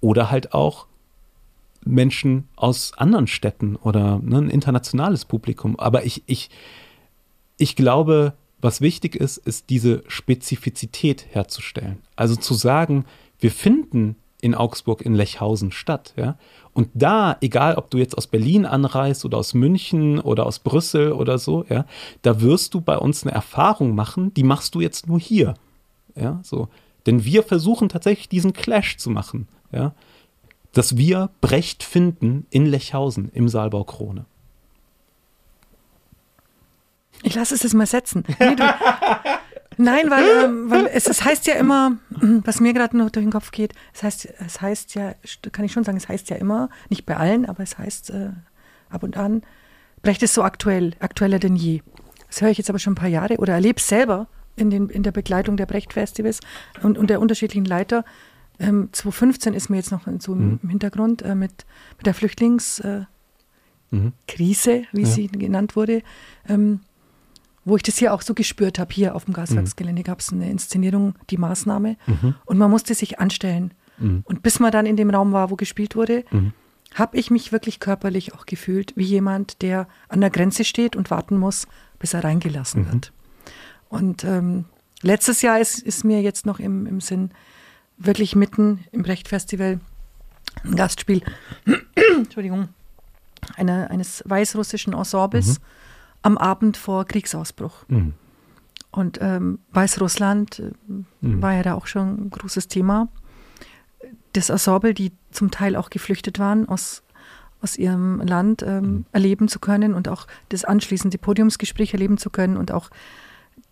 [0.00, 0.86] Oder halt auch
[1.84, 5.78] Menschen aus anderen Städten oder ne, ein internationales Publikum.
[5.78, 6.50] Aber ich, ich,
[7.56, 11.98] ich glaube, was wichtig ist, ist diese Spezifizität herzustellen.
[12.16, 13.04] Also zu sagen,
[13.40, 16.36] wir finden in Augsburg, in Lechhausen statt, ja.
[16.74, 21.12] Und da, egal ob du jetzt aus Berlin anreist oder aus München oder aus Brüssel
[21.12, 21.86] oder so, ja,
[22.22, 25.54] da wirst du bei uns eine Erfahrung machen, die machst du jetzt nur hier.
[26.14, 26.68] Ja, so.
[27.06, 29.94] Denn wir versuchen tatsächlich diesen Clash zu machen, ja.
[30.72, 34.24] Dass wir Brecht finden in Lechhausen im Saalbau Krone.
[37.22, 38.24] Ich lasse es jetzt mal setzen.
[38.40, 38.56] Nee,
[39.76, 41.98] nein, weil, ähm, weil es, es heißt ja immer,
[42.44, 45.14] was mir gerade noch durch den Kopf geht, es heißt, es heißt ja,
[45.52, 48.30] kann ich schon sagen, es heißt ja immer, nicht bei allen, aber es heißt äh,
[48.90, 49.42] ab und an,
[50.02, 51.80] Brecht ist so aktuell, aktueller denn je.
[52.28, 54.88] Das höre ich jetzt aber schon ein paar Jahre oder erlebe es selber in, den,
[54.88, 56.40] in der Begleitung der Brecht-Festivals
[56.82, 58.04] und, und der unterschiedlichen Leiter.
[58.58, 61.64] Ähm, 2015 ist mir jetzt noch so im, im Hintergrund äh, mit,
[61.96, 63.06] mit der Flüchtlingskrise,
[63.90, 64.12] Mhm.
[64.92, 65.06] wie Ja.
[65.06, 66.02] sie genannt wurde,
[66.48, 66.80] ähm,
[67.64, 70.50] wo ich das hier auch so gespürt habe, hier auf dem Gaswerksgelände gab es eine
[70.50, 71.96] Inszenierung, die Maßnahme,
[72.44, 73.72] und man musste sich anstellen.
[73.98, 74.22] Mhm.
[74.24, 76.24] Und bis man dann in dem Raum war, wo gespielt wurde,
[76.94, 81.10] habe ich mich wirklich körperlich auch gefühlt wie jemand, der an der Grenze steht und
[81.10, 81.66] warten muss,
[81.98, 83.12] bis er reingelassen wird.
[83.88, 84.64] Und ähm,
[85.02, 87.30] letztes Jahr ist, ist mir jetzt noch im, im Sinn,
[87.98, 89.80] wirklich mitten im Brecht-Festival
[90.64, 91.22] ein Gastspiel,
[92.16, 92.68] Entschuldigung,
[93.56, 95.60] einer, eines weißrussischen Ensembles
[96.22, 97.84] am Abend vor Kriegsausbruch.
[97.88, 98.14] Mhm.
[98.90, 100.72] Und ähm, Weißrussland äh,
[101.20, 103.08] war ja da auch schon ein großes Thema.
[104.32, 107.02] Das Ensemble, die zum Teil auch geflüchtet waren aus,
[107.62, 112.56] aus ihrem Land, ähm, erleben zu können und auch das anschließende Podiumsgespräch erleben zu können
[112.56, 112.90] und auch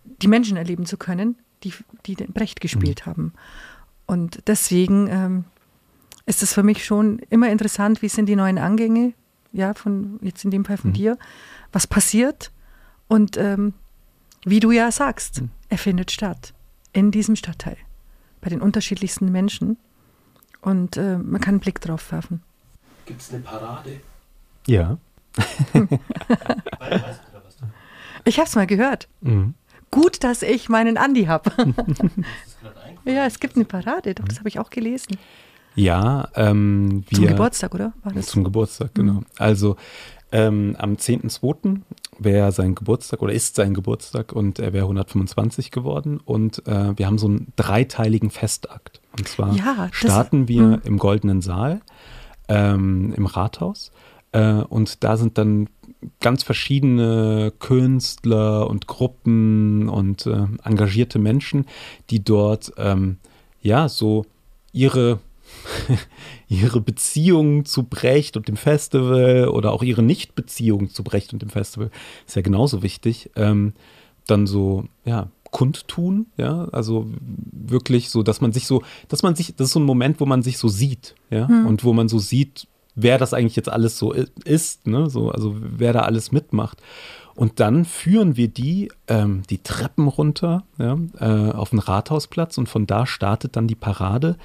[0.03, 1.73] die Menschen erleben zu können, die,
[2.05, 3.33] die den Brecht gespielt haben.
[4.07, 5.45] Und deswegen ähm,
[6.25, 9.13] ist es für mich schon immer interessant, wie sind die neuen Angänge,
[9.51, 11.17] ja, von jetzt in dem Fall von dir,
[11.71, 12.51] was passiert
[13.07, 13.73] und ähm,
[14.45, 16.53] wie du ja sagst, er findet statt
[16.93, 17.77] in diesem Stadtteil
[18.41, 19.77] bei den unterschiedlichsten Menschen
[20.61, 22.41] und äh, man kann einen Blick drauf werfen.
[23.05, 24.01] Gibt es eine Parade?
[24.67, 24.97] Ja.
[28.23, 29.07] Ich habe es mal gehört.
[29.21, 29.55] Mhm.
[29.89, 31.51] Gut, dass ich meinen Andi habe.
[33.03, 35.17] Ja, es gibt eine Parade, doch, das habe ich auch gelesen.
[35.75, 37.93] Ja, ähm, wir Zum Geburtstag, oder?
[38.03, 38.27] War das?
[38.27, 39.21] Zum Geburtstag, genau.
[39.37, 39.77] Also
[40.31, 41.81] ähm, am 10.2.
[42.19, 46.19] wäre sein Geburtstag oder ist sein Geburtstag und er wäre 125 geworden.
[46.23, 49.01] Und äh, wir haben so einen dreiteiligen Festakt.
[49.17, 50.81] Und zwar Ja, starten wir Mhm.
[50.83, 51.81] im Goldenen Saal
[52.47, 53.91] ähm, im Rathaus.
[54.33, 55.67] Äh, und da sind dann
[56.19, 61.65] ganz verschiedene Künstler und Gruppen und äh, engagierte Menschen,
[62.09, 63.17] die dort ähm,
[63.61, 64.25] ja, so
[64.73, 65.19] ihre,
[66.47, 71.49] ihre Beziehung zu Brecht und dem Festival oder auch ihre Nichtbeziehung zu Brecht und dem
[71.49, 71.89] Festival,
[72.25, 73.73] ist ja genauso wichtig, ähm,
[74.27, 77.07] dann so, ja, kundtun, ja, also
[77.51, 80.25] wirklich so, dass man sich so, dass man sich, das ist so ein Moment, wo
[80.25, 81.65] man sich so sieht, ja, Hm.
[81.65, 85.55] und wo man so sieht, wer das eigentlich jetzt alles so ist, ne, so, also
[85.59, 86.81] wer da alles mitmacht.
[87.35, 92.67] Und dann führen wir die, ähm, die Treppen runter, ja, äh, auf den Rathausplatz und
[92.67, 94.37] von da startet dann die Parade.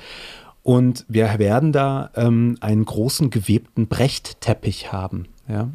[0.67, 5.71] Und wir werden da ähm, einen großen gewebten Brecht-Teppich haben, ja,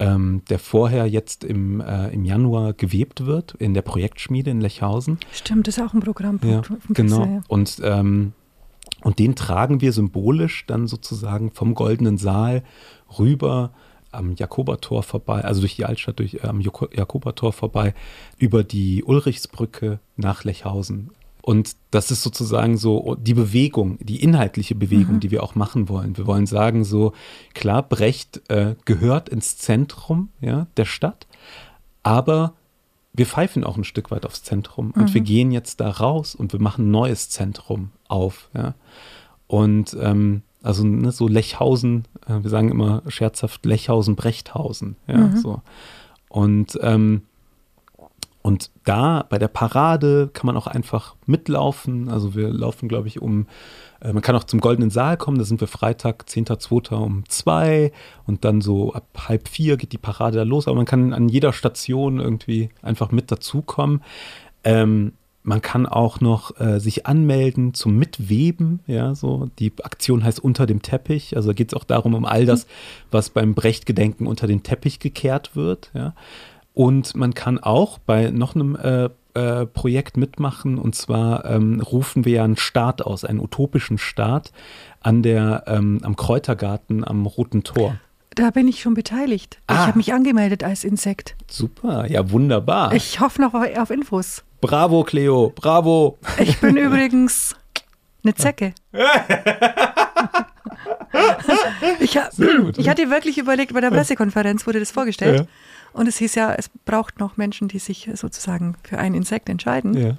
[0.00, 5.18] ähm, der vorher jetzt im, äh, im Januar gewebt wird in der Projektschmiede in Lechhausen.
[5.30, 6.68] Stimmt, das ist auch ein Programmpunkt.
[6.68, 7.24] Ja, genau.
[7.24, 7.42] Ja.
[7.46, 8.32] Und, ähm,
[9.02, 12.64] und den tragen wir symbolisch dann sozusagen vom Goldenen Saal
[13.20, 13.70] rüber
[14.10, 17.94] am Jakobertor vorbei, also durch die Altstadt, durch äh, am Jako- Jakobertor vorbei,
[18.38, 21.12] über die Ulrichsbrücke nach Lechhausen.
[21.46, 26.16] Und das ist sozusagen so die Bewegung, die inhaltliche Bewegung, die wir auch machen wollen.
[26.16, 27.12] Wir wollen sagen, so
[27.54, 31.28] klar, Brecht äh, gehört ins Zentrum ja, der Stadt,
[32.02, 32.54] aber
[33.12, 36.52] wir pfeifen auch ein Stück weit aufs Zentrum und wir gehen jetzt da raus und
[36.52, 38.50] wir machen ein neues Zentrum auf.
[38.52, 38.74] Ja.
[39.46, 44.96] Und ähm, also ne, so Lechhausen, äh, wir sagen immer scherzhaft Lechhausen, Brechthausen.
[45.06, 45.62] Ja, so.
[46.28, 47.22] Und, ähm,
[48.46, 52.08] und da bei der Parade kann man auch einfach mitlaufen.
[52.08, 53.48] Also wir laufen, glaube ich, um,
[54.00, 56.94] äh, man kann auch zum Goldenen Saal kommen, da sind wir Freitag, 10.2.
[56.94, 57.90] um zwei
[58.24, 60.68] und dann so ab halb vier geht die Parade da los.
[60.68, 64.04] Aber man kann an jeder Station irgendwie einfach mit dazukommen.
[64.62, 69.50] Ähm, man kann auch noch äh, sich anmelden zum Mitweben, ja, so.
[69.58, 71.34] Die Aktion heißt Unter dem Teppich.
[71.34, 72.68] Also geht es auch darum, um all das,
[73.10, 76.14] was beim Brecht-Gedenken unter den Teppich gekehrt wird, ja.
[76.76, 80.76] Und man kann auch bei noch einem äh, äh, Projekt mitmachen.
[80.76, 84.52] Und zwar ähm, rufen wir ja einen Start aus, einen utopischen Start
[85.00, 87.96] an der, ähm, am Kräutergarten am Roten Tor.
[88.34, 89.56] Da bin ich schon beteiligt.
[89.70, 89.86] Ich Ah.
[89.86, 91.34] habe mich angemeldet als Insekt.
[91.50, 92.92] Super, ja, wunderbar.
[92.92, 94.44] Ich hoffe noch auf, Infos.
[94.60, 96.18] bravo, Cleo, bravo.
[96.38, 97.56] Ich bin übrigens
[98.22, 98.74] eine Zecke.
[102.00, 102.76] ich, ha gut.
[102.76, 105.40] ich hatte wirklich überlegt, bei der Pressekonferenz wurde das vorgestellt.
[105.40, 105.46] Ja.
[105.96, 109.94] Und es hieß ja, es braucht noch Menschen, die sich sozusagen für ein Insekt entscheiden.
[109.94, 110.18] Ja.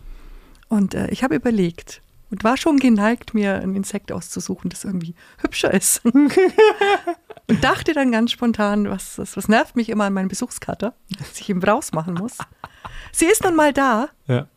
[0.69, 2.01] Und äh, ich habe überlegt
[2.31, 6.03] und war schon geneigt, mir ein Insekt auszusuchen, das irgendwie hübscher ist.
[6.05, 11.39] und dachte dann ganz spontan, was, was, was nervt mich immer an meinem Besuchskater, dass
[11.39, 12.37] ich ihm rausmachen muss.
[13.11, 14.09] Sie ist nun mal da.
[14.25, 14.47] ja.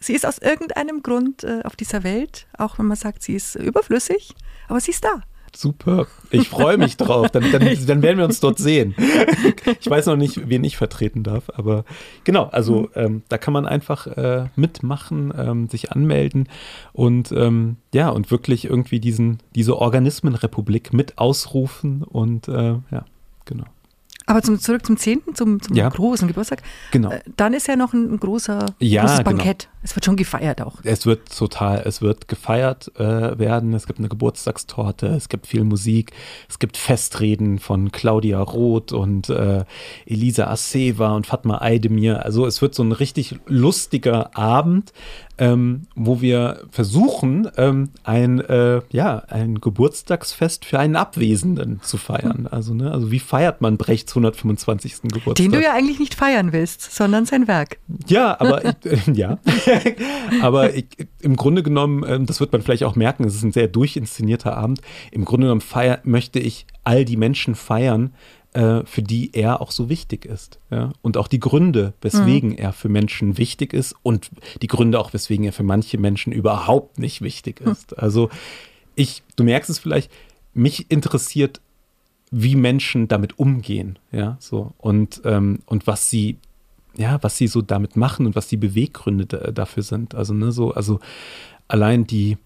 [0.00, 3.54] Sie ist aus irgendeinem Grund äh, auf dieser Welt, auch wenn man sagt, sie ist
[3.54, 4.34] überflüssig,
[4.68, 5.22] aber sie ist da.
[5.56, 6.06] Super.
[6.30, 7.30] Ich freue mich drauf.
[7.30, 8.94] Dann, dann, dann werden wir uns dort sehen.
[9.80, 11.84] Ich weiß noch nicht, wen ich vertreten darf, aber
[12.24, 16.48] genau, also ähm, da kann man einfach äh, mitmachen, ähm, sich anmelden
[16.92, 23.04] und ähm, ja, und wirklich irgendwie diesen, diese Organismenrepublik mit ausrufen und äh, ja,
[23.44, 23.64] genau.
[24.26, 25.88] Aber zum, zurück zum 10., zum, zum Ja.
[25.90, 26.62] großen Geburtstag.
[26.92, 27.10] Genau.
[27.10, 29.30] Äh, dann ist ja noch ein, ein großer, Ja, großes genau.
[29.30, 29.68] Bankett.
[29.82, 30.76] Es wird schon gefeiert auch.
[30.82, 33.74] Es wird total, es wird gefeiert äh, werden.
[33.74, 36.12] Es gibt eine Geburtstagstorte, es gibt viel Musik,
[36.48, 39.64] es gibt Festreden von Claudia Roth und äh,
[40.06, 42.24] Elisa Aceva und Fatma Aydemir.
[42.24, 44.94] Also es wird so ein richtig lustiger Abend,
[45.38, 52.46] ähm, wo wir versuchen, ähm, ein, äh, ja, ein Geburtstagsfest für einen Abwesenden zu feiern.
[52.50, 55.02] Also, ne, also wie feiert man Brechts 125.
[55.02, 55.34] Geburtstag?
[55.36, 57.78] Den du ja eigentlich nicht feiern willst, sondern sein Werk.
[58.06, 59.38] Ja, aber ich, äh, ja,
[60.40, 60.86] aber ich,
[61.20, 64.56] im Grunde genommen, ähm, das wird man vielleicht auch merken, es ist ein sehr durchinszenierter
[64.56, 64.82] Abend.
[65.10, 68.12] Im Grunde genommen feier, möchte ich all die Menschen feiern,
[68.54, 70.58] äh, für die er auch so wichtig ist.
[70.70, 70.92] Ja?
[71.02, 74.30] Und auch die Gründe, weswegen er für Menschen wichtig ist und
[74.62, 77.98] die Gründe auch, weswegen er für manche Menschen überhaupt nicht wichtig ist.
[77.98, 78.30] Also
[78.94, 80.10] ich, du merkst es vielleicht,
[80.54, 81.60] mich interessiert
[82.30, 86.38] wie Menschen damit umgehen, ja, so und ähm, und was sie
[86.96, 90.14] ja, was sie so damit machen und was die Beweggründe da, dafür sind.
[90.14, 91.00] Also, ne, so, also
[91.68, 92.38] allein die,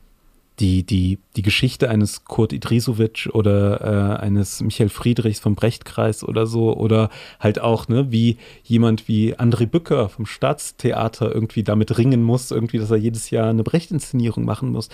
[0.60, 6.46] die, die, die Geschichte eines Kurt Idrisovic oder äh, eines Michael Friedrichs vom Brechtkreis oder
[6.46, 12.22] so, oder halt auch, ne, wie jemand wie André Bücker vom Staatstheater irgendwie damit ringen
[12.22, 14.88] muss, irgendwie, dass er jedes Jahr eine Brecht-Inszenierung machen muss.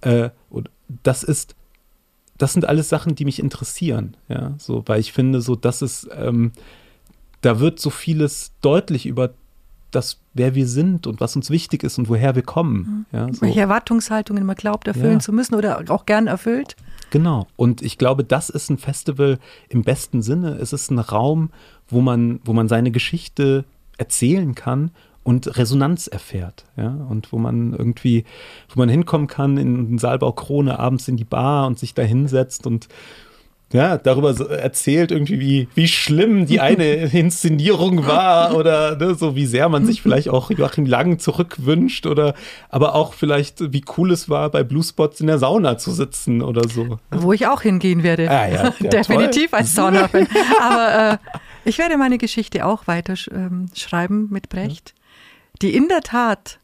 [0.00, 0.70] Äh, und
[1.02, 1.56] das ist,
[2.36, 6.08] das sind alles Sachen, die mich interessieren, ja, so, weil ich finde, so, das ist,
[6.16, 6.52] ähm,
[7.40, 9.34] da wird so vieles deutlich über
[9.90, 13.06] das, wer wir sind und was uns wichtig ist und woher wir kommen.
[13.12, 13.40] Ja, so.
[13.42, 15.18] Welche Erwartungshaltungen man glaubt, erfüllen Ja.
[15.20, 16.76] zu müssen oder auch gern erfüllt.
[17.10, 17.46] Genau.
[17.56, 20.58] Und ich glaube, das ist ein Festival im besten Sinne.
[20.60, 21.50] Es ist ein Raum,
[21.88, 23.64] wo man, wo man seine Geschichte
[23.96, 24.90] erzählen kann
[25.24, 28.24] und Resonanz erfährt, ja, und wo man irgendwie,
[28.74, 32.02] wo man hinkommen kann in den Saalbau Krone abends in die Bar und sich da
[32.02, 32.88] hinsetzt und
[33.72, 39.46] ja, darüber erzählt irgendwie, wie, wie schlimm die eine Inszenierung war oder ne, so wie
[39.46, 42.34] sehr man sich vielleicht auch Joachim Lang zurückwünscht oder
[42.70, 46.68] aber auch vielleicht, wie cool es war, bei Bluespots in der Sauna zu sitzen oder
[46.68, 46.98] so.
[47.10, 48.30] Wo ich auch hingehen werde.
[48.30, 50.28] Ah, ja, ja, Definitiv als Sauna-Fan.
[50.60, 54.94] Aber äh, ich werde meine Geschichte auch weiter ähm, schreiben mit Brecht,
[55.60, 56.58] die in der Tat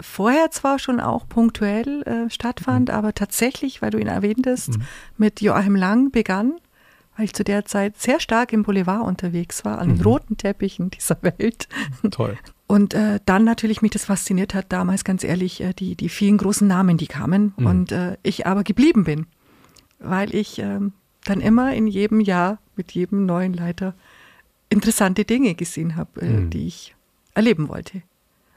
[0.00, 2.94] vorher zwar schon auch punktuell äh, stattfand, mhm.
[2.94, 4.82] aber tatsächlich, weil du ihn erwähntest, mhm.
[5.16, 6.54] mit Joachim Lang begann,
[7.16, 10.04] weil ich zu der Zeit sehr stark im Boulevard unterwegs war, an den mhm.
[10.04, 11.68] roten Teppichen dieser Welt.
[12.10, 12.36] Toll.
[12.66, 16.36] Und äh, dann natürlich mich das fasziniert hat, damals ganz ehrlich, äh, die, die vielen
[16.36, 17.66] großen Namen, die kamen mhm.
[17.66, 19.26] und äh, ich aber geblieben bin,
[20.00, 20.92] weil ich ähm,
[21.24, 23.94] dann immer in jedem Jahr mit jedem neuen Leiter
[24.68, 26.50] interessante Dinge gesehen habe, äh, mhm.
[26.50, 26.94] die ich
[27.34, 28.02] erleben wollte.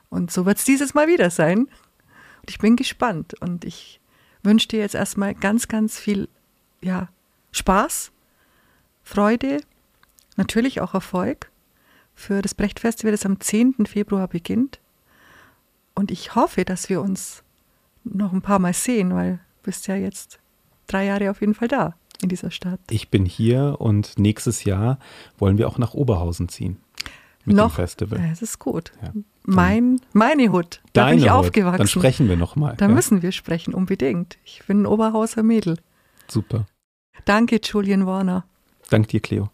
[0.09, 1.59] Und so wird es dieses Mal wieder sein.
[1.59, 3.99] Und ich bin gespannt und ich
[4.43, 6.27] wünsche dir jetzt erstmal ganz, ganz viel
[6.81, 7.09] ja,
[7.51, 8.11] Spaß,
[9.03, 9.61] Freude,
[10.37, 11.51] natürlich auch Erfolg
[12.15, 13.85] für das Brecht-Festival, das am 10.
[13.85, 14.79] Februar beginnt.
[15.93, 17.43] Und ich hoffe, dass wir uns
[18.03, 20.39] noch ein paar Mal sehen, weil du bist ja jetzt
[20.87, 22.79] drei Jahre auf jeden Fall da in dieser Stadt.
[22.89, 24.99] Ich bin hier und nächstes Jahr
[25.37, 26.77] wollen wir auch nach Oberhausen ziehen
[27.49, 28.19] mit noch, dem Festival.
[28.29, 28.91] Das ist gut.
[29.01, 29.11] Ja.
[29.43, 30.81] Mein, meine Hut.
[30.93, 31.37] Da Deine bin ich Hut.
[31.37, 31.77] aufgewachsen.
[31.77, 32.75] Dann sprechen wir nochmal.
[32.77, 32.93] Da ja.
[32.93, 34.37] müssen wir sprechen, unbedingt.
[34.45, 35.77] Ich bin ein Oberhauser Mädel.
[36.27, 36.65] Super.
[37.25, 38.45] Danke, Julian Warner.
[38.89, 39.49] Dank dir, Cleo.